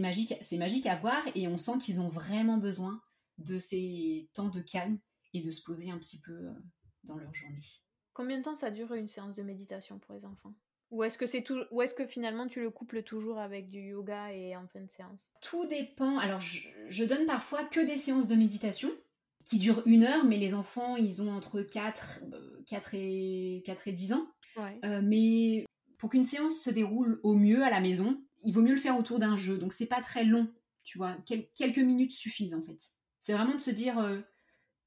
magique, 0.00 0.34
c'est 0.40 0.58
magique 0.58 0.86
à 0.86 0.96
voir 0.96 1.22
et 1.34 1.48
on 1.48 1.58
sent 1.58 1.78
qu'ils 1.80 2.00
ont 2.00 2.08
vraiment 2.08 2.56
besoin 2.56 3.00
de 3.38 3.58
ces 3.58 4.28
temps 4.32 4.48
de 4.48 4.60
calme 4.60 4.98
et 5.34 5.40
de 5.40 5.50
se 5.50 5.62
poser 5.62 5.90
un 5.90 5.98
petit 5.98 6.20
peu 6.20 6.32
euh, 6.32 6.52
dans 7.04 7.16
leur 7.16 7.32
journée. 7.34 7.60
Combien 8.18 8.38
de 8.38 8.42
temps 8.42 8.56
ça 8.56 8.72
dure 8.72 8.94
une 8.94 9.06
séance 9.06 9.36
de 9.36 9.44
méditation 9.44 10.00
pour 10.00 10.12
les 10.12 10.24
enfants? 10.24 10.52
Ou 10.90 11.04
est-ce 11.04 11.16
que 11.16 11.24
c'est 11.24 11.42
tout 11.42 11.62
ou 11.70 11.82
est-ce 11.82 11.94
que 11.94 12.04
finalement 12.04 12.48
tu 12.48 12.60
le 12.60 12.68
couples 12.68 13.04
toujours 13.04 13.38
avec 13.38 13.70
du 13.70 13.90
yoga 13.90 14.32
et 14.32 14.56
en 14.56 14.66
fin 14.66 14.80
de 14.80 14.90
séance? 14.90 15.30
Tout 15.40 15.66
dépend. 15.66 16.18
Alors 16.18 16.40
je, 16.40 17.04
donne 17.04 17.26
parfois 17.26 17.62
que 17.62 17.78
des 17.78 17.94
séances 17.94 18.26
de 18.26 18.34
méditation 18.34 18.90
qui 19.44 19.58
durent 19.58 19.84
une 19.86 20.02
heure, 20.02 20.24
mais 20.24 20.36
les 20.36 20.52
enfants 20.52 20.96
ils 20.96 21.22
ont 21.22 21.30
entre 21.30 21.62
4, 21.62 22.22
4, 22.66 22.90
euh, 22.94 22.98
et, 22.98 23.62
4 23.64 23.86
et 23.86 23.92
10 23.92 24.14
ans. 24.14 24.26
Euh, 24.84 25.00
mais 25.00 25.64
pour 25.98 26.10
qu'une 26.10 26.24
séance 26.24 26.58
se 26.58 26.70
déroule 26.70 27.20
au 27.22 27.34
mieux 27.36 27.62
à 27.62 27.70
la 27.70 27.80
maison, 27.80 28.20
il 28.42 28.52
vaut 28.52 28.62
mieux 28.62 28.74
le 28.74 28.80
faire 28.80 28.98
autour 28.98 29.20
d'un 29.20 29.36
jeu. 29.36 29.58
Donc 29.58 29.72
c'est 29.72 29.86
pas 29.86 30.00
très 30.00 30.24
long, 30.24 30.52
tu 30.82 30.98
vois. 30.98 31.16
quelques 31.24 31.78
minutes 31.78 32.10
suffisent 32.10 32.54
en 32.54 32.62
fait. 32.62 32.82
C'est 33.20 33.34
vraiment 33.34 33.54
de 33.54 33.62
se 33.62 33.70
dire 33.70 34.00
euh, 34.00 34.18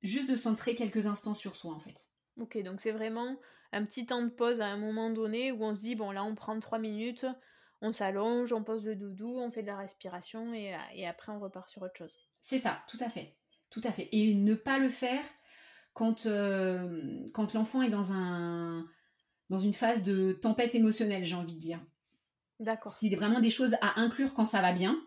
juste 0.01 0.29
de 0.29 0.35
centrer 0.35 0.75
quelques 0.75 1.05
instants 1.05 1.33
sur 1.33 1.55
soi 1.55 1.73
en 1.73 1.79
fait. 1.79 2.10
Ok, 2.41 2.57
donc 2.63 2.81
c'est 2.81 2.91
vraiment 2.91 3.37
un 3.71 3.85
petit 3.85 4.07
temps 4.07 4.23
de 4.23 4.29
pause 4.29 4.61
à 4.61 4.65
un 4.65 4.77
moment 4.77 5.11
donné 5.11 5.51
où 5.51 5.63
on 5.63 5.75
se 5.75 5.81
dit, 5.81 5.93
bon 5.93 6.09
là 6.09 6.23
on 6.23 6.33
prend 6.33 6.59
trois 6.59 6.79
minutes, 6.79 7.27
on 7.81 7.91
s'allonge, 7.91 8.51
on 8.51 8.63
pose 8.63 8.83
le 8.83 8.95
doudou, 8.95 9.37
on 9.39 9.51
fait 9.51 9.61
de 9.61 9.67
la 9.67 9.77
respiration 9.77 10.51
et, 10.51 10.73
après 11.05 11.31
on 11.31 11.39
repart 11.39 11.69
sur 11.69 11.83
autre 11.83 11.95
chose. 11.95 12.17
C'est 12.41 12.57
ça, 12.57 12.79
tout 12.87 12.97
à 12.99 13.09
fait. 13.09 13.37
Tout 13.69 13.81
à 13.83 13.91
fait. 13.91 14.09
Et 14.11 14.33
ne 14.33 14.55
pas 14.55 14.79
le 14.79 14.89
faire 14.89 15.23
quand, 15.93 16.25
euh, 16.25 17.29
quand 17.31 17.53
l'enfant 17.53 17.83
est 17.83 17.91
dans, 17.91 18.11
un, 18.11 18.87
dans 19.51 19.59
une 19.59 19.73
phase 19.73 20.01
de 20.01 20.33
tempête 20.33 20.73
émotionnelle, 20.73 21.25
j'ai 21.25 21.35
envie 21.35 21.53
de 21.53 21.59
dire. 21.59 21.79
D'accord. 22.59 22.91
C'est 22.91 23.15
vraiment 23.15 23.39
des 23.39 23.51
choses 23.51 23.75
à 23.81 23.99
inclure 23.99 24.33
quand 24.33 24.45
ça 24.45 24.61
va 24.61 24.73
bien. 24.73 24.99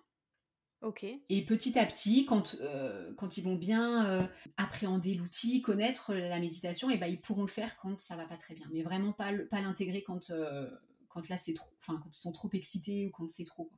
Et 1.30 1.44
petit 1.44 1.78
à 1.78 1.86
petit, 1.86 2.26
quand, 2.26 2.56
euh, 2.60 3.12
quand 3.16 3.36
ils 3.38 3.44
vont 3.44 3.54
bien 3.54 4.06
euh, 4.06 4.26
appréhender 4.56 5.14
l'outil, 5.14 5.62
connaître 5.62 6.14
la 6.14 6.38
méditation, 6.38 6.90
et 6.90 6.98
ben 6.98 7.06
ils 7.06 7.20
pourront 7.20 7.42
le 7.42 7.48
faire 7.48 7.76
quand 7.78 8.00
ça 8.00 8.16
va 8.16 8.26
pas 8.26 8.36
très 8.36 8.54
bien. 8.54 8.68
Mais 8.72 8.82
vraiment 8.82 9.12
pas, 9.12 9.32
pas 9.50 9.60
l'intégrer 9.60 10.02
quand, 10.02 10.30
euh, 10.30 10.70
quand 11.08 11.28
là 11.28 11.36
c'est 11.36 11.54
trop, 11.54 11.70
enfin 11.80 11.98
quand 12.02 12.10
ils 12.14 12.20
sont 12.20 12.32
trop 12.32 12.50
excités 12.52 13.06
ou 13.06 13.10
quand 13.10 13.28
c'est 13.30 13.44
trop. 13.44 13.70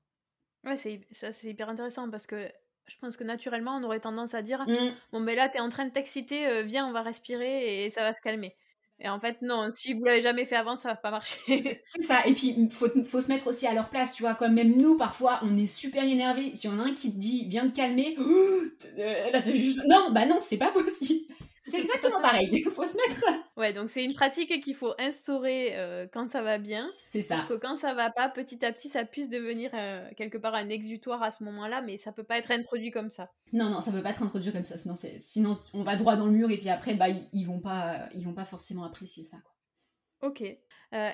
Ouais, 0.64 0.76
c'est, 0.76 1.00
ça 1.12 1.32
c'est 1.32 1.48
hyper 1.48 1.68
intéressant 1.68 2.10
parce 2.10 2.26
que 2.26 2.50
je 2.86 2.96
pense 3.00 3.16
que 3.16 3.24
naturellement 3.24 3.76
on 3.76 3.84
aurait 3.84 4.00
tendance 4.00 4.34
à 4.34 4.42
dire 4.42 4.64
mmh. 4.66 4.94
bon 5.12 5.20
ben 5.20 5.36
là 5.36 5.48
t'es 5.48 5.60
en 5.60 5.68
train 5.68 5.86
de 5.86 5.92
t'exciter, 5.92 6.64
viens 6.64 6.88
on 6.88 6.92
va 6.92 7.02
respirer 7.02 7.84
et 7.84 7.90
ça 7.90 8.02
va 8.02 8.12
se 8.12 8.20
calmer. 8.20 8.56
Et 8.98 9.08
en 9.08 9.20
fait, 9.20 9.42
non, 9.42 9.68
si 9.70 9.92
vous 9.92 10.04
l'avez 10.04 10.22
jamais 10.22 10.46
fait 10.46 10.56
avant, 10.56 10.74
ça 10.74 10.88
va 10.88 10.96
pas 10.96 11.10
marcher. 11.10 11.38
c'est 11.84 12.02
ça. 12.02 12.26
Et 12.26 12.32
puis, 12.32 12.68
faut, 12.70 12.88
faut, 13.04 13.20
se 13.20 13.28
mettre 13.28 13.46
aussi 13.46 13.66
à 13.66 13.74
leur 13.74 13.90
place, 13.90 14.14
tu 14.14 14.22
vois. 14.22 14.34
Comme 14.34 14.54
même 14.54 14.74
nous, 14.76 14.96
parfois, 14.96 15.40
on 15.42 15.56
est 15.56 15.66
super 15.66 16.04
énervé. 16.04 16.54
Si 16.54 16.66
en 16.68 16.78
a 16.78 16.84
un 16.84 16.94
qui 16.94 17.12
te 17.12 17.18
dit, 17.18 17.44
viens 17.46 17.66
te 17.66 17.74
calmer, 17.74 18.16
là, 18.96 19.42
juste, 19.44 19.82
non, 19.86 20.10
bah 20.12 20.24
non, 20.24 20.38
c'est 20.40 20.56
pas 20.56 20.72
possible. 20.72 21.26
C'est 21.68 21.80
exactement 21.80 22.20
pareil. 22.20 22.48
Il 22.52 22.64
faut 22.70 22.84
se 22.84 22.96
mettre. 22.96 23.24
Ouais, 23.56 23.72
donc 23.72 23.90
c'est 23.90 24.04
une 24.04 24.14
pratique 24.14 24.62
qu'il 24.62 24.74
faut 24.74 24.94
instaurer 24.98 25.76
euh, 25.76 26.06
quand 26.12 26.30
ça 26.30 26.42
va 26.42 26.58
bien. 26.58 26.90
C'est 27.10 27.22
ça. 27.22 27.38
Pour 27.38 27.48
que 27.48 27.54
quand 27.54 27.74
ça 27.74 27.92
va 27.92 28.10
pas, 28.10 28.28
petit 28.28 28.64
à 28.64 28.72
petit, 28.72 28.88
ça 28.88 29.04
puisse 29.04 29.28
devenir 29.28 29.70
euh, 29.74 30.08
quelque 30.16 30.38
part 30.38 30.54
un 30.54 30.68
exutoire 30.68 31.22
à 31.22 31.30
ce 31.30 31.42
moment-là, 31.44 31.82
mais 31.82 31.96
ça 31.96 32.12
peut 32.12 32.22
pas 32.22 32.38
être 32.38 32.52
introduit 32.52 32.92
comme 32.92 33.10
ça. 33.10 33.30
Non, 33.52 33.68
non, 33.68 33.80
ça 33.80 33.90
peut 33.90 34.02
pas 34.02 34.10
être 34.10 34.22
introduit 34.22 34.52
comme 34.52 34.64
ça. 34.64 34.78
Sinon, 34.78 34.94
sinon 35.18 35.58
on 35.74 35.82
va 35.82 35.96
droit 35.96 36.16
dans 36.16 36.26
le 36.26 36.32
mur 36.32 36.50
et 36.50 36.58
puis 36.58 36.68
après, 36.68 36.94
bah, 36.94 37.08
ils, 37.08 37.44
vont 37.44 37.60
pas, 37.60 38.08
ils 38.14 38.24
vont 38.24 38.34
pas 38.34 38.44
forcément 38.44 38.84
apprécier 38.84 39.24
ça. 39.24 39.38
Quoi. 39.38 40.28
Ok. 40.28 40.42
Euh, 40.42 40.56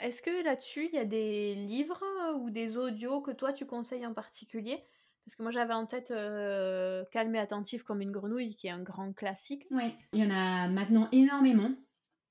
est-ce 0.03 0.21
que 0.21 0.45
là-dessus, 0.45 0.89
il 0.93 0.95
y 0.95 0.99
a 0.99 1.05
des 1.05 1.55
livres 1.55 2.03
ou 2.39 2.51
des 2.51 2.77
audios 2.77 3.21
que 3.21 3.31
toi 3.31 3.53
tu 3.53 3.65
conseilles 3.65 4.07
en 4.07 4.15
particulier? 4.15 4.85
Parce 5.25 5.37
que 5.37 5.43
moi 5.43 5.53
j'avais 5.53 5.75
en 5.75 5.87
tête 5.87 6.11
euh, 6.11 7.05
Calme 7.11 7.35
et 7.35 7.39
attentif 7.39 7.83
comme 7.83 8.01
une 8.01 8.11
grenouille, 8.11 8.55
qui 8.57 8.67
est 8.67 8.71
un 8.71 8.83
grand 8.83 9.13
classique. 9.13 9.67
Ouais, 9.71 9.95
il 10.13 10.21
y 10.21 10.27
en 10.27 10.31
a 10.31 10.69
maintenant 10.69 11.09
énormément. 11.13 11.73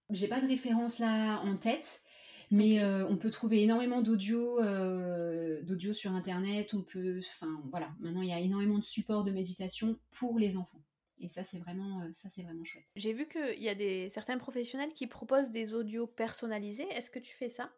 J'ai 0.09 0.27
pas 0.27 0.41
de 0.41 0.47
référence 0.47 0.99
là 0.99 1.39
en 1.41 1.55
tête, 1.55 2.01
mais 2.49 2.81
euh, 2.81 3.07
on 3.07 3.15
peut 3.15 3.29
trouver 3.29 3.63
énormément 3.63 4.01
d'audio, 4.01 4.59
euh, 4.59 5.61
d'audio 5.63 5.93
sur 5.93 6.11
internet. 6.11 6.73
On 6.73 6.81
peut, 6.81 7.19
enfin 7.19 7.61
voilà, 7.71 7.89
maintenant 8.01 8.21
il 8.21 8.29
y 8.29 8.33
a 8.33 8.39
énormément 8.39 8.77
de 8.77 8.83
supports 8.83 9.23
de 9.23 9.31
méditation 9.31 9.97
pour 10.11 10.37
les 10.37 10.57
enfants. 10.57 10.83
Et 11.21 11.29
ça 11.29 11.43
c'est 11.43 11.59
vraiment, 11.59 12.01
ça 12.11 12.27
c'est 12.29 12.41
vraiment 12.41 12.63
chouette. 12.65 12.89
J'ai 12.95 13.13
vu 13.13 13.27
qu'il 13.27 13.61
y 13.61 13.69
a 13.69 13.75
des 13.75 14.09
certains 14.09 14.37
professionnels 14.37 14.91
qui 14.93 15.07
proposent 15.07 15.51
des 15.51 15.73
audios 15.73 16.07
personnalisés. 16.07 16.87
Est-ce 16.91 17.09
que 17.09 17.19
tu 17.19 17.33
fais 17.37 17.49
ça? 17.49 17.69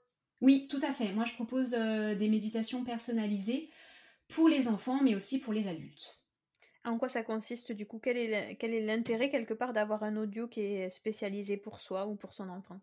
Oui, 0.41 0.67
tout 0.69 0.80
à 0.82 0.91
fait. 0.91 1.12
Moi 1.12 1.26
je 1.26 1.36
propose 1.36 1.71
des 1.71 2.30
méditations 2.30 2.84
personnalisées 2.84 3.69
pour 4.35 4.49
les 4.49 4.67
enfants, 4.67 5.01
mais 5.01 5.15
aussi 5.15 5.39
pour 5.39 5.53
les 5.53 5.67
adultes. 5.67 6.19
En 6.85 6.97
quoi 6.97 7.07
ça 7.07 7.23
consiste 7.23 7.71
du 7.71 7.85
coup? 7.85 7.99
Quel 7.99 8.17
est 8.17 8.85
l'intérêt 8.85 9.29
quelque 9.29 9.53
part 9.53 9.71
d'avoir 9.71 10.03
un 10.03 10.17
audio 10.17 10.47
qui 10.47 10.61
est 10.61 10.89
spécialisé 10.89 11.55
pour 11.55 11.79
soi 11.79 12.07
ou 12.07 12.15
pour 12.15 12.33
son 12.33 12.49
enfant? 12.49 12.81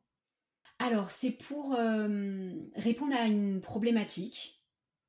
Alors 0.79 1.11
c'est 1.11 1.33
pour 1.33 1.75
euh, 1.75 2.53
répondre 2.77 3.15
à 3.15 3.27
une 3.27 3.61
problématique, 3.61 4.65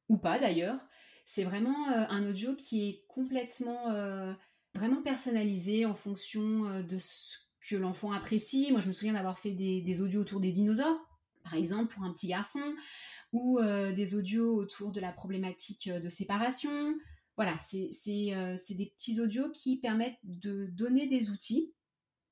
ou 0.10 0.17
pas 0.17 0.38
d'ailleurs. 0.38 0.89
C'est 1.25 1.45
vraiment 1.45 1.88
euh, 1.88 2.04
un 2.10 2.30
audio 2.30 2.54
qui 2.56 2.89
est 2.89 3.06
complètement 3.08 3.89
euh, 3.91 4.34
vraiment 4.73 5.01
personnalisé 5.01 5.86
en 5.86 5.93
fonction 5.93 6.84
de 6.84 6.97
ce 6.97 7.38
que 7.62 7.77
l'enfant 7.77 8.12
apprécie. 8.12 8.71
Moi 8.71 8.82
je 8.82 8.89
me 8.89 8.93
souviens 8.93 9.13
d'avoir 9.13 9.39
fait 9.39 9.51
des, 9.51 9.80
des 9.82 10.01
audios 10.01 10.19
autour 10.19 10.41
des 10.41 10.51
dinosaures, 10.51 11.08
par 11.43 11.56
exemple 11.56 11.93
pour 11.93 12.04
un 12.04 12.13
petit 12.13 12.27
garçon 12.27 12.62
ou 13.34 13.60
euh, 13.60 13.93
des 13.93 14.15
audios 14.15 14.56
autour 14.56 14.91
de 14.91 14.99
la 14.99 15.12
problématique 15.12 15.88
euh, 15.88 15.99
de 15.99 16.10
séparation. 16.10 16.95
Voilà, 17.38 17.58
c'est 17.60 17.89
euh, 18.36 18.58
des 18.69 18.86
petits 18.88 19.19
audios 19.19 19.51
qui 19.51 19.77
permettent 19.77 20.19
de 20.23 20.67
donner 20.67 21.08
des 21.08 21.30
outils 21.30 21.73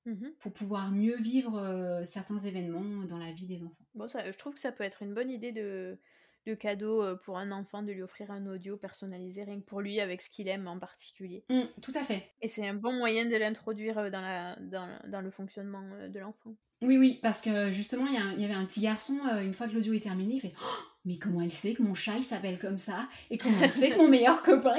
mmh 0.06 0.28
pour 0.40 0.54
pouvoir 0.54 0.92
mieux 0.92 1.18
vivre 1.18 2.02
certains 2.06 2.40
événements 2.40 3.04
dans 3.06 3.18
la 3.18 3.32
vie 3.34 3.48
des 3.48 3.64
enfants. 3.64 3.86
Bon, 3.96 4.08
ça, 4.08 4.30
je 4.30 4.38
trouve 4.38 4.54
que 4.54 4.60
ça 4.60 4.72
peut 4.72 4.84
être 4.84 5.02
une 5.02 5.14
bonne 5.14 5.30
idée 5.30 5.52
de, 5.52 6.00
de 6.46 6.54
cadeau 6.54 7.18
pour 7.18 7.38
un 7.38 7.52
enfant 7.52 7.84
de 7.84 7.92
lui 7.92 8.02
offrir 8.02 8.32
un 8.32 8.46
audio 8.48 8.78
personnalisé 8.78 9.44
rien 9.44 9.60
que 9.60 9.66
pour 9.66 9.82
lui 9.82 10.00
avec 10.00 10.22
ce 10.22 10.30
qu'il 10.30 10.48
aime 10.48 10.68
en 10.68 10.80
particulier. 10.80 11.44
Mmh, 11.50 11.64
tout 11.82 11.92
à 11.96 12.04
fait. 12.04 12.32
Et 12.42 12.48
c'est 12.48 12.68
un 12.68 12.76
bon 12.76 12.94
moyen 12.94 13.26
de 13.26 13.36
l'introduire 13.36 14.10
dans, 14.10 14.56
dans, 14.62 15.00
dans, 15.08 15.22
le 15.22 15.32
fonctionnement 15.32 15.84
de 16.08 16.20
l'enfant. 16.20 16.56
Oui, 16.82 16.98
oui, 16.98 17.20
parce 17.22 17.42
que 17.42 17.72
justement, 17.72 18.06
il 18.08 18.42
y, 18.42 18.46
avait 18.46 18.54
un 18.54 18.66
petit 18.66 18.80
garçon, 18.80 19.18
une 19.42 19.54
fois 19.54 19.68
que 19.68 19.74
l'audio 19.74 19.94
est 19.94 20.00
terminé, 20.00 20.36
il 20.36 20.40
fait 20.40 20.54
oh 20.62 20.90
mais 21.06 21.18
comment 21.18 21.42
elle 21.42 21.52
sait 21.52 21.74
que 21.74 21.82
mon 21.82 21.94
chat 21.94 22.18
il 22.18 22.24
s'appelle 22.24 22.60
comme 22.60 22.78
ça? 22.78 23.06
Et 23.30 23.38
comment 23.38 23.58
elle 23.62 23.72
sait 23.72 23.90
que 23.90 23.98
mon 23.98 24.10
meilleur 24.10 24.44
copain 24.44 24.76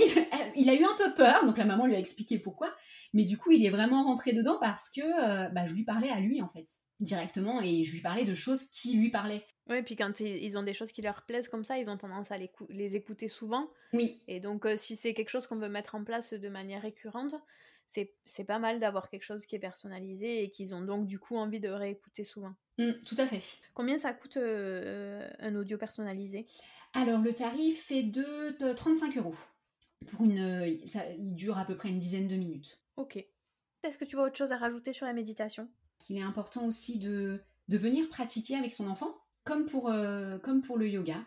il, 0.57 0.71
a 0.71 0.75
eu 0.75 0.85
un 0.85 0.97
peu 0.97 1.15
peur 1.15 1.45
donc 1.45 1.59
la 1.59 1.65
maman 1.65 1.87
lui 1.87 1.97
a 1.97 1.99
expliqué 1.99 2.39
pourquoi. 2.39 2.75
Mais 3.15 3.25
du 3.25 3.39
coup 3.39 3.51
il 3.51 3.65
est 3.65 3.71
vraiment 3.71 4.05
rentré 4.05 4.33
dedans 4.33 4.59
parce 4.61 4.91
que 4.91 5.01
euh, 5.01 5.49
bah, 5.49 5.65
je 5.65 5.75
lui 5.75 5.85
parlais 5.85 6.11
à 6.11 6.21
lui 6.21 6.43
en 6.43 6.49
fait 6.49 6.67
directement 7.01 7.63
et 7.63 7.83
je 7.83 7.93
lui 7.93 8.01
parlais 8.01 8.25
de 8.25 8.35
choses 8.35 8.65
qui 8.65 8.97
lui 8.97 9.11
parlaient. 9.11 9.45
Oui 9.69 9.79
et 9.79 9.83
puis 9.83 9.97
quand 9.97 10.21
ils 10.21 10.59
ont 10.59 10.63
des 10.63 10.75
choses 10.75 10.93
qui 10.93 11.01
leur 11.01 11.23
plaisent 11.23 11.49
comme 11.49 11.65
ça 11.65 11.79
ils 11.79 11.89
ont 11.89 11.97
tendance 11.97 12.31
à 12.31 12.39
les, 12.39 12.97
écouter 12.97 13.29
souvent. 13.29 13.71
Oui. 13.93 14.21
Et 14.29 14.41
donc 14.41 14.67
euh, 14.67 14.77
si 14.77 14.97
c'est 14.97 15.15
quelque 15.15 15.31
chose 15.31 15.47
qu'on 15.47 15.57
veut 15.57 15.69
mettre 15.69 15.95
en 15.95 16.05
place 16.05 16.35
de 16.35 16.49
manière 16.49 16.83
récurrente 16.83 17.35
c'est 18.25 18.45
pas 18.45 18.59
mal 18.59 18.79
d'avoir 18.81 19.09
quelque 19.09 19.25
chose 19.25 19.47
qui 19.47 19.57
est 19.57 19.61
personnalisé 19.61 20.45
et 20.45 20.51
qu'ils 20.51 20.75
ont 20.75 20.81
donc 20.81 21.07
du 21.07 21.19
coup 21.19 21.37
envie 21.37 21.61
de 21.61 21.69
réécouter 21.69 22.25
souvent. 22.25 22.55
Mmh, 22.79 22.93
tout 23.05 23.17
à 23.19 23.27
fait. 23.27 23.43
Combien 23.75 23.99
ça 23.99 24.13
coûte 24.13 24.37
euh, 24.37 25.29
un 25.41 25.55
audio 25.57 25.77
personnalisé? 25.77 26.47
Alors 26.93 27.21
le 27.21 27.33
tarif 27.33 27.91
est 27.91 28.03
de 28.03 28.73
35 28.73 29.17
euros. 29.19 29.35
Pour 30.13 30.25
une, 30.25 30.87
ça, 30.87 31.05
il 31.19 31.35
dure 31.35 31.59
à 31.59 31.65
peu 31.65 31.77
près 31.77 31.91
une 31.91 31.99
dizaine 31.99 32.29
de 32.29 32.37
minutes. 32.37 32.81
Ok. 32.97 33.17
Est-ce 33.83 33.99
que 33.99 34.05
tu 34.05 34.17
vois 34.17 34.27
autre 34.27 34.37
chose 34.37 34.53
à 34.53 34.57
rajouter 34.57 34.93
sur 34.93 35.07
la 35.07 35.13
méditation? 35.13 35.69
Il 36.09 36.17
est 36.17 36.23
important 36.23 36.67
aussi 36.67 36.99
de, 36.99 37.43
de 37.69 37.79
venir 37.79 38.09
pratiquer 38.09 38.57
avec 38.57 38.73
son 38.73 38.89
enfant, 38.89 39.15
comme 39.45 39.67
pour, 39.67 39.91
euh, 39.91 40.39
comme 40.39 40.63
pour 40.63 40.79
le 40.79 40.89
yoga. 40.89 41.25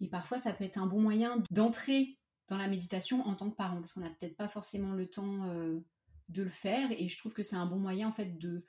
Et 0.00 0.08
parfois, 0.08 0.38
ça 0.38 0.52
peut 0.52 0.64
être 0.64 0.78
un 0.78 0.86
bon 0.86 1.00
moyen 1.00 1.42
d'entrer 1.50 2.18
dans 2.48 2.56
la 2.56 2.68
méditation 2.68 3.26
en 3.26 3.34
tant 3.34 3.50
que 3.50 3.56
parent, 3.56 3.76
parce 3.76 3.92
qu'on 3.92 4.00
n'a 4.00 4.10
peut-être 4.10 4.36
pas 4.36 4.48
forcément 4.48 4.92
le 4.92 5.06
temps 5.06 5.46
euh, 5.46 5.80
de 6.32 6.42
le 6.42 6.50
faire 6.50 6.90
et 6.92 7.08
je 7.08 7.18
trouve 7.18 7.32
que 7.32 7.42
c'est 7.42 7.56
un 7.56 7.66
bon 7.66 7.76
moyen 7.76 8.08
en 8.08 8.12
fait 8.12 8.38
de, 8.38 8.64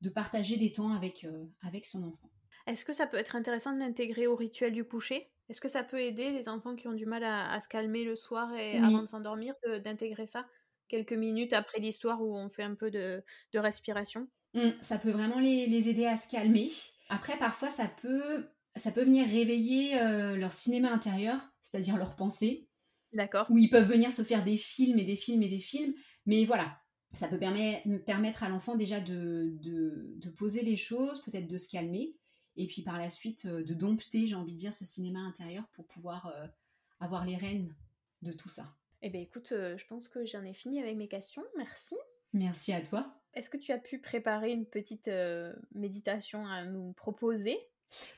de 0.00 0.10
partager 0.10 0.56
des 0.56 0.72
temps 0.72 0.92
avec, 0.92 1.24
euh, 1.24 1.44
avec 1.62 1.84
son 1.84 2.04
enfant. 2.04 2.30
Est-ce 2.66 2.84
que 2.84 2.92
ça 2.92 3.06
peut 3.06 3.16
être 3.16 3.36
intéressant 3.36 3.72
de 3.72 3.78
l'intégrer 3.78 4.26
au 4.26 4.36
rituel 4.36 4.72
du 4.72 4.84
coucher? 4.84 5.30
Est-ce 5.48 5.60
que 5.60 5.68
ça 5.68 5.82
peut 5.82 6.00
aider 6.00 6.30
les 6.30 6.48
enfants 6.48 6.76
qui 6.76 6.88
ont 6.88 6.94
du 6.94 7.04
mal 7.04 7.22
à, 7.24 7.60
se 7.60 7.68
calmer 7.68 8.04
le 8.04 8.16
soir 8.16 8.54
et 8.54 8.78
avant 8.78 9.02
de 9.02 9.06
s'endormir 9.06 9.54
d'intégrer 9.84 10.26
ça 10.26 10.46
quelques 10.88 11.12
minutes 11.12 11.52
après 11.52 11.80
l'histoire 11.80 12.22
où 12.22 12.34
on 12.36 12.48
fait 12.48 12.62
un 12.62 12.74
peu 12.74 12.90
de, 12.90 13.22
respiration? 13.52 14.28
Mmh, 14.54 14.70
Ça 14.80 14.98
peut 14.98 15.10
vraiment 15.10 15.38
les, 15.38 15.88
aider 15.88 16.06
à 16.06 16.16
se 16.16 16.28
calmer. 16.28 16.70
Après, 17.10 17.36
parfois, 17.36 17.68
ça 17.68 17.88
peut, 17.88 18.46
ça 18.74 18.90
peut 18.90 19.04
venir 19.04 19.26
réveiller 19.26 20.00
euh, 20.00 20.36
leur 20.36 20.54
cinéma 20.54 20.90
intérieur, 20.90 21.38
c'est-à-dire 21.60 21.98
leurs 21.98 22.16
pensées. 22.16 22.68
D'accord. 23.12 23.46
Où 23.50 23.58
ils 23.58 23.68
peuvent 23.68 23.88
venir 23.88 24.10
se 24.10 24.22
faire 24.22 24.44
des 24.44 24.56
films 24.56 24.98
et 24.98 25.04
des 25.04 25.16
films 25.16 25.42
et 25.42 25.48
des 25.48 25.60
films. 25.60 25.92
Mais 26.24 26.46
voilà, 26.46 26.78
ça 27.14 27.28
peut 27.28 27.38
permettre 27.38 28.42
à 28.42 28.48
l'enfant 28.48 28.74
déjà 28.74 29.00
de, 29.00 29.56
de, 29.60 30.30
poser 30.30 30.62
les 30.62 30.76
choses, 30.76 31.22
peut-être 31.22 31.46
de 31.46 31.56
se 31.56 31.68
calmer, 31.68 32.16
et 32.56 32.66
puis 32.66 32.82
par 32.82 32.98
la 32.98 33.10
suite 33.10 33.46
euh, 33.46 33.62
de 33.62 33.74
dompter, 33.74 34.26
j'ai 34.26 34.34
envie 34.34 34.52
de 34.52 34.58
dire, 34.58 34.74
ce 34.74 34.84
cinéma 34.84 35.20
intérieur 35.20 35.64
pour 35.72 35.86
pouvoir 35.86 36.26
euh, 36.26 36.46
avoir 37.00 37.24
les 37.24 37.36
rênes 37.36 37.74
de 38.22 38.32
tout 38.32 38.48
ça. 38.48 38.74
Eh 39.02 39.10
bien 39.10 39.20
écoute, 39.20 39.52
euh, 39.52 39.76
je 39.76 39.86
pense 39.86 40.08
que 40.08 40.24
j'en 40.24 40.44
ai 40.44 40.54
fini 40.54 40.80
avec 40.80 40.96
mes 40.96 41.08
questions, 41.08 41.44
merci. 41.56 41.94
Merci 42.32 42.72
à 42.72 42.80
toi. 42.80 43.14
Est-ce 43.34 43.50
que 43.50 43.56
tu 43.56 43.72
as 43.72 43.78
pu 43.78 43.98
préparer 43.98 44.52
une 44.52 44.66
petite 44.66 45.10
méditation 45.74 46.46
à 46.46 46.64
nous 46.64 46.92
proposer? 46.92 47.58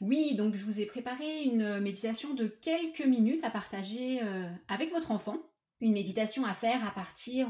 Oui, 0.00 0.34
donc 0.36 0.54
je 0.54 0.64
vous 0.64 0.80
ai 0.80 0.86
préparé 0.86 1.44
une 1.44 1.80
méditation 1.80 2.34
de 2.34 2.46
quelques 2.46 3.04
minutes 3.04 3.42
à 3.42 3.50
partager 3.50 4.20
avec 4.68 4.90
votre 4.90 5.10
enfant. 5.10 5.38
Une 5.80 5.92
méditation 5.92 6.44
à 6.44 6.52
faire 6.52 6.86
à 6.86 6.90
partir 6.90 7.48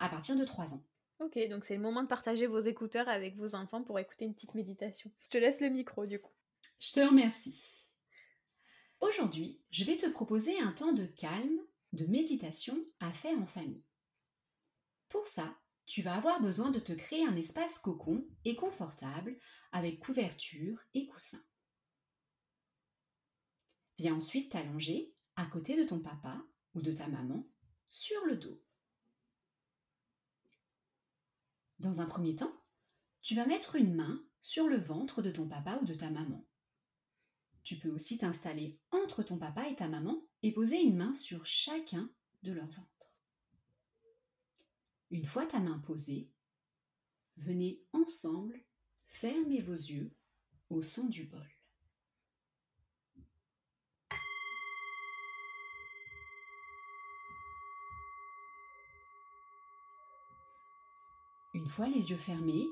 à 0.00 0.08
partir 0.08 0.36
de 0.36 0.44
3 0.44 0.74
ans. 0.74 0.84
Ok, 1.20 1.38
donc 1.48 1.64
c'est 1.64 1.76
le 1.76 1.82
moment 1.82 2.02
de 2.02 2.08
partager 2.08 2.46
vos 2.46 2.60
écouteurs 2.60 3.08
avec 3.08 3.36
vos 3.36 3.54
enfants 3.54 3.82
pour 3.82 3.98
écouter 3.98 4.24
une 4.24 4.34
petite 4.34 4.54
méditation. 4.54 5.12
Je 5.24 5.28
te 5.28 5.38
laisse 5.38 5.60
le 5.60 5.68
micro 5.68 6.06
du 6.06 6.18
coup. 6.18 6.32
Je 6.78 6.92
te 6.92 7.00
remercie. 7.00 7.86
Aujourd'hui, 9.00 9.60
je 9.70 9.84
vais 9.84 9.98
te 9.98 10.08
proposer 10.08 10.58
un 10.58 10.72
temps 10.72 10.92
de 10.92 11.04
calme, 11.04 11.60
de 11.92 12.06
méditation 12.06 12.76
à 13.00 13.12
faire 13.12 13.38
en 13.38 13.46
famille. 13.46 13.84
Pour 15.10 15.26
ça, 15.26 15.58
tu 15.84 16.02
vas 16.02 16.14
avoir 16.14 16.40
besoin 16.40 16.70
de 16.70 16.78
te 16.78 16.92
créer 16.92 17.26
un 17.26 17.36
espace 17.36 17.78
cocon 17.78 18.26
et 18.44 18.56
confortable 18.56 19.38
avec 19.72 19.98
couverture 19.98 20.78
et 20.94 21.06
coussin. 21.06 21.42
Viens 23.98 24.14
ensuite 24.14 24.52
t'allonger 24.52 25.12
à 25.36 25.44
côté 25.46 25.76
de 25.76 25.86
ton 25.86 26.00
papa 26.00 26.40
ou 26.74 26.80
de 26.80 26.92
ta 26.92 27.08
maman 27.08 27.46
sur 27.90 28.24
le 28.24 28.36
dos. 28.36 28.62
Dans 31.80 32.02
un 32.02 32.04
premier 32.04 32.34
temps, 32.34 32.54
tu 33.22 33.34
vas 33.34 33.46
mettre 33.46 33.74
une 33.74 33.94
main 33.94 34.22
sur 34.42 34.68
le 34.68 34.76
ventre 34.76 35.22
de 35.22 35.30
ton 35.30 35.48
papa 35.48 35.78
ou 35.80 35.86
de 35.86 35.94
ta 35.94 36.10
maman. 36.10 36.46
Tu 37.62 37.78
peux 37.78 37.88
aussi 37.88 38.18
t'installer 38.18 38.78
entre 38.90 39.22
ton 39.22 39.38
papa 39.38 39.66
et 39.66 39.76
ta 39.76 39.88
maman 39.88 40.22
et 40.42 40.52
poser 40.52 40.78
une 40.78 40.98
main 40.98 41.14
sur 41.14 41.46
chacun 41.46 42.10
de 42.42 42.52
leur 42.52 42.66
ventre. 42.66 43.14
Une 45.10 45.24
fois 45.24 45.46
ta 45.46 45.58
main 45.58 45.78
posée, 45.78 46.30
venez 47.38 47.82
ensemble 47.94 48.62
fermer 49.06 49.62
vos 49.62 49.72
yeux 49.72 50.14
au 50.68 50.82
son 50.82 51.06
du 51.06 51.24
bol. 51.24 51.48
Une 61.52 61.68
fois 61.68 61.88
les 61.88 62.10
yeux 62.10 62.18
fermés, 62.18 62.66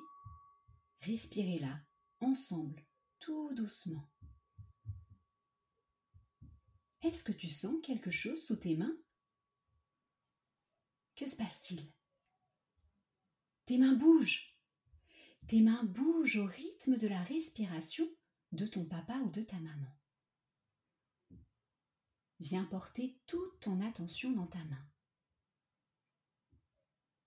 respirez 1.01 1.59
là, 1.59 1.81
ensemble, 2.21 2.87
tout 3.19 3.53
doucement. 3.55 4.09
Est-ce 7.03 7.25
que 7.25 7.33
tu 7.33 7.49
sens 7.49 7.77
quelque 7.83 8.11
chose 8.11 8.45
sous 8.45 8.57
tes 8.57 8.77
mains? 8.77 8.97
Que 11.17 11.27
se 11.27 11.37
passe-t-il? 11.37 11.93
Tes 13.67 13.79
mains 13.79 13.95
bougent. 13.95 14.57
Tes 15.49 15.61
mains 15.61 15.83
bougent 15.85 16.37
au 16.37 16.47
rythme 16.47 16.97
de 16.97 17.09
la 17.09 17.23
respiration 17.23 18.09
de 18.53 18.67
ton 18.67 18.85
papa 18.85 19.19
ou 19.19 19.31
de 19.31 19.43
ta 19.43 19.59
maman. 19.59 19.99
Viens 22.41 22.65
porter 22.65 23.21
toute 23.27 23.61
ton 23.61 23.81
attention 23.81 24.31
dans 24.33 24.47
ta 24.47 24.63
main. 24.65 24.89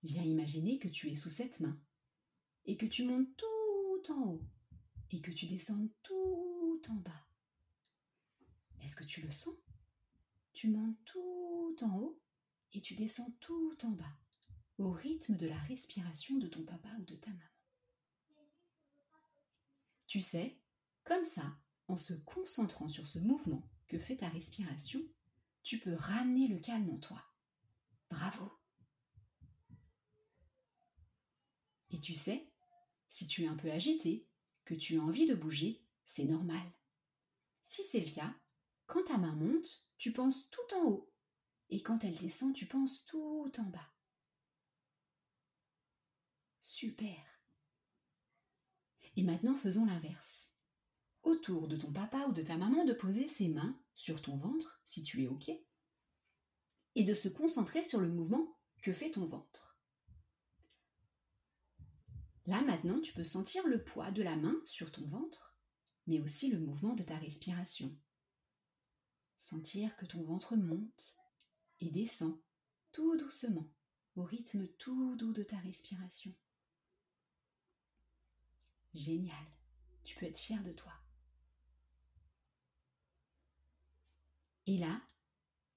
Viens 0.04 0.24
imaginer 0.24 0.80
que 0.80 0.88
tu 0.88 1.10
es 1.10 1.16
sous 1.16 1.30
cette 1.30 1.60
main 1.60 1.80
et 2.66 2.78
que 2.78 2.86
tu 2.86 3.04
montes 3.04 3.36
tout 3.38 4.12
en 4.12 4.30
haut 4.30 4.42
et 5.12 5.22
que 5.22 5.32
tu 5.32 5.46
descends 5.46 5.88
tout 6.04 6.82
en 6.90 6.96
bas. 6.96 7.28
Est-ce 8.82 8.96
que 8.96 9.04
tu 9.04 9.22
le 9.22 9.32
sens? 9.32 9.56
Tu 10.54 10.70
montes 10.70 10.98
tout 11.06 11.76
en 11.82 11.98
haut 11.98 12.20
et 12.74 12.82
tu 12.82 12.96
descends 12.96 13.32
tout 13.40 13.78
en 13.84 13.92
bas 13.92 14.18
au 14.78 14.92
rythme 14.92 15.36
de 15.36 15.48
la 15.48 15.60
respiration 15.60 16.38
de 16.38 16.48
ton 16.48 16.64
papa 16.64 16.90
ou 17.00 17.04
de 17.06 17.16
ta 17.16 17.30
maman. 17.30 17.42
Tu 20.08 20.20
sais, 20.20 20.58
comme 21.04 21.24
ça, 21.24 21.58
en 21.88 21.98
se 21.98 22.14
concentrant 22.14 22.88
sur 22.88 23.06
ce 23.06 23.20
mouvement 23.20 23.70
que 23.88 24.00
fait 24.00 24.18
ta 24.18 24.30
respiration, 24.30 25.02
tu 25.64 25.80
peux 25.80 25.94
ramener 25.94 26.48
le 26.48 26.60
calme 26.60 26.90
en 26.90 26.98
toi. 26.98 27.24
Bravo 28.10 28.61
Et 31.92 32.00
tu 32.00 32.14
sais, 32.14 32.52
si 33.10 33.28
tu 33.28 33.44
es 33.44 33.48
un 33.48 33.56
peu 33.56 33.72
agité, 33.72 34.28
que 34.66 34.74
tu 34.74 34.98
as 34.98 35.02
envie 35.02 35.26
de 35.26 35.36
bouger, 35.36 35.84
c'est 36.06 36.24
normal. 36.24 36.64
Si 37.66 37.84
c'est 37.84 38.00
le 38.00 38.14
cas, 38.14 38.34
quand 38.86 39.04
ta 39.06 39.18
main 39.18 39.36
monte, 39.36 39.90
tu 39.98 40.12
penses 40.12 40.50
tout 40.50 40.76
en 40.76 40.86
haut, 40.86 41.14
et 41.70 41.82
quand 41.82 42.04
elle 42.04 42.16
descend, 42.16 42.54
tu 42.54 42.66
penses 42.66 43.06
tout 43.06 43.52
en 43.58 43.64
bas. 43.64 43.94
Super. 46.60 47.18
Et 49.16 49.24
maintenant, 49.24 49.56
faisons 49.56 49.86
l'inverse. 49.86 50.50
Autour 51.24 51.68
de 51.68 51.76
ton 51.76 51.92
papa 51.92 52.26
ou 52.28 52.32
de 52.32 52.42
ta 52.42 52.58
maman, 52.58 52.86
de 52.86 52.94
poser 52.94 53.28
ses 53.28 53.48
mains 53.48 53.80
sur 53.94 54.22
ton 54.22 54.38
ventre, 54.38 54.82
si 54.86 55.04
tu 55.04 55.24
es 55.24 55.28
OK, 55.28 55.50
et 56.96 57.04
de 57.04 57.14
se 57.14 57.30
concentrer 57.30 57.84
sur 57.84 58.00
le 58.00 58.10
mouvement 58.10 58.58
que 58.82 58.94
fait 58.94 59.12
ton 59.12 59.26
ventre. 59.26 59.71
Là 62.48 62.62
maintenant, 62.62 63.00
tu 63.00 63.14
peux 63.14 63.24
sentir 63.24 63.68
le 63.68 63.84
poids 63.84 64.12
de 64.12 64.24
la 64.24 64.36
main 64.36 64.56
sur 64.66 64.92
ton 64.92 65.08
ventre, 65.08 65.56
mais 66.08 66.20
aussi 66.20 66.52
le 66.52 66.60
mouvement 66.60 66.96
de 66.96 67.04
ta 67.04 67.18
respiration. 67.18 67.96
Sentir 69.38 69.96
que 69.98 70.06
ton 70.06 70.24
ventre 70.24 70.56
monte 70.56 71.18
et 71.80 71.90
descend 71.90 72.38
tout 72.92 73.16
doucement, 73.18 73.68
au 74.16 74.24
rythme 74.24 74.68
tout 74.78 75.16
doux 75.16 75.34
de 75.34 75.44
ta 75.44 75.58
respiration. 75.58 76.34
Génial, 78.94 79.46
tu 80.04 80.16
peux 80.16 80.26
être 80.26 80.40
fier 80.40 80.62
de 80.64 80.74
toi. 80.74 80.94
Et 84.68 84.78
là, 84.78 85.02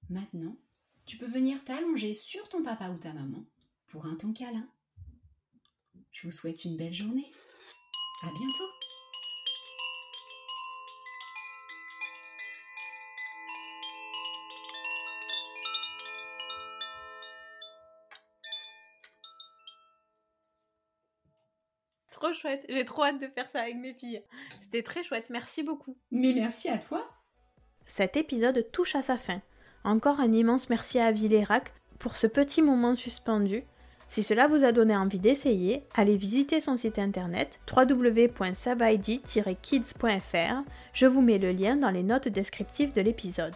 maintenant, 0.09 0.57
tu 1.05 1.17
peux 1.17 1.27
venir 1.27 1.63
t'allonger 1.63 2.13
sur 2.13 2.47
ton 2.49 2.63
papa 2.63 2.89
ou 2.89 2.97
ta 2.97 3.13
maman 3.13 3.45
pour 3.87 4.05
un 4.05 4.15
ton 4.15 4.33
câlin. 4.33 4.67
Je 6.15 6.27
vous 6.27 6.31
souhaite 6.31 6.63
une 6.63 6.77
belle 6.77 6.93
journée. 6.93 7.29
À 8.23 8.27
bientôt. 8.27 8.63
Trop 22.11 22.31
chouette, 22.31 22.65
j'ai 22.69 22.85
trop 22.85 23.03
hâte 23.03 23.19
de 23.19 23.27
faire 23.27 23.49
ça 23.49 23.63
avec 23.63 23.75
mes 23.75 23.93
filles. 23.93 24.23
C'était 24.61 24.83
très 24.83 25.03
chouette, 25.03 25.29
merci 25.29 25.63
beaucoup. 25.63 25.97
Mais 26.11 26.31
merci 26.31 26.69
à 26.69 26.77
toi. 26.77 27.05
Cet 27.85 28.15
épisode 28.15 28.71
touche 28.71 28.95
à 28.95 29.01
sa 29.01 29.17
fin. 29.17 29.41
Encore 29.83 30.21
un 30.21 30.31
immense 30.31 30.69
merci 30.69 30.97
à 30.97 31.11
Villérac 31.11 31.73
pour 31.99 32.15
ce 32.15 32.25
petit 32.25 32.61
moment 32.61 32.95
suspendu 32.95 33.65
si 34.07 34.23
cela 34.23 34.47
vous 34.47 34.63
a 34.63 34.71
donné 34.71 34.95
envie 34.95 35.19
d'essayer, 35.19 35.83
allez 35.95 36.15
visiter 36.15 36.61
son 36.61 36.77
site 36.77 36.99
internet 36.99 37.59
www.sabaidi-kids.fr. 37.75 40.63
Je 40.93 41.07
vous 41.07 41.21
mets 41.21 41.39
le 41.39 41.51
lien 41.51 41.75
dans 41.75 41.89
les 41.89 42.03
notes 42.03 42.27
descriptives 42.27 42.93
de 42.93 43.01
l'épisode. 43.01 43.55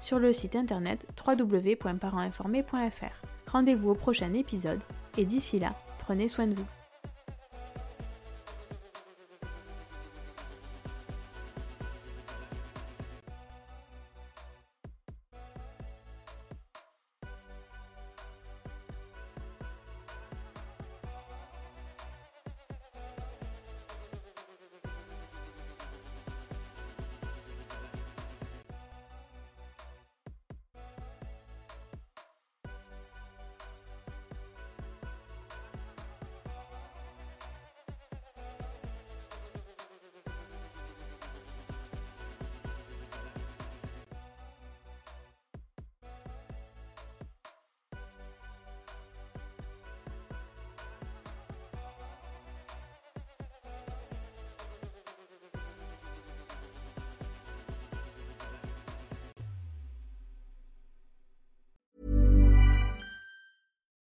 sur 0.00 0.18
le 0.18 0.32
site 0.32 0.56
internet 0.56 1.06
www.parentinformés.fr. 1.26 3.50
Rendez-vous 3.50 3.90
au 3.90 3.94
prochain 3.94 4.32
épisode 4.34 4.80
et 5.18 5.24
d'ici 5.24 5.58
là, 5.58 5.74
prenez 5.98 6.28
soin 6.28 6.46
de 6.46 6.54
vous. 6.54 6.66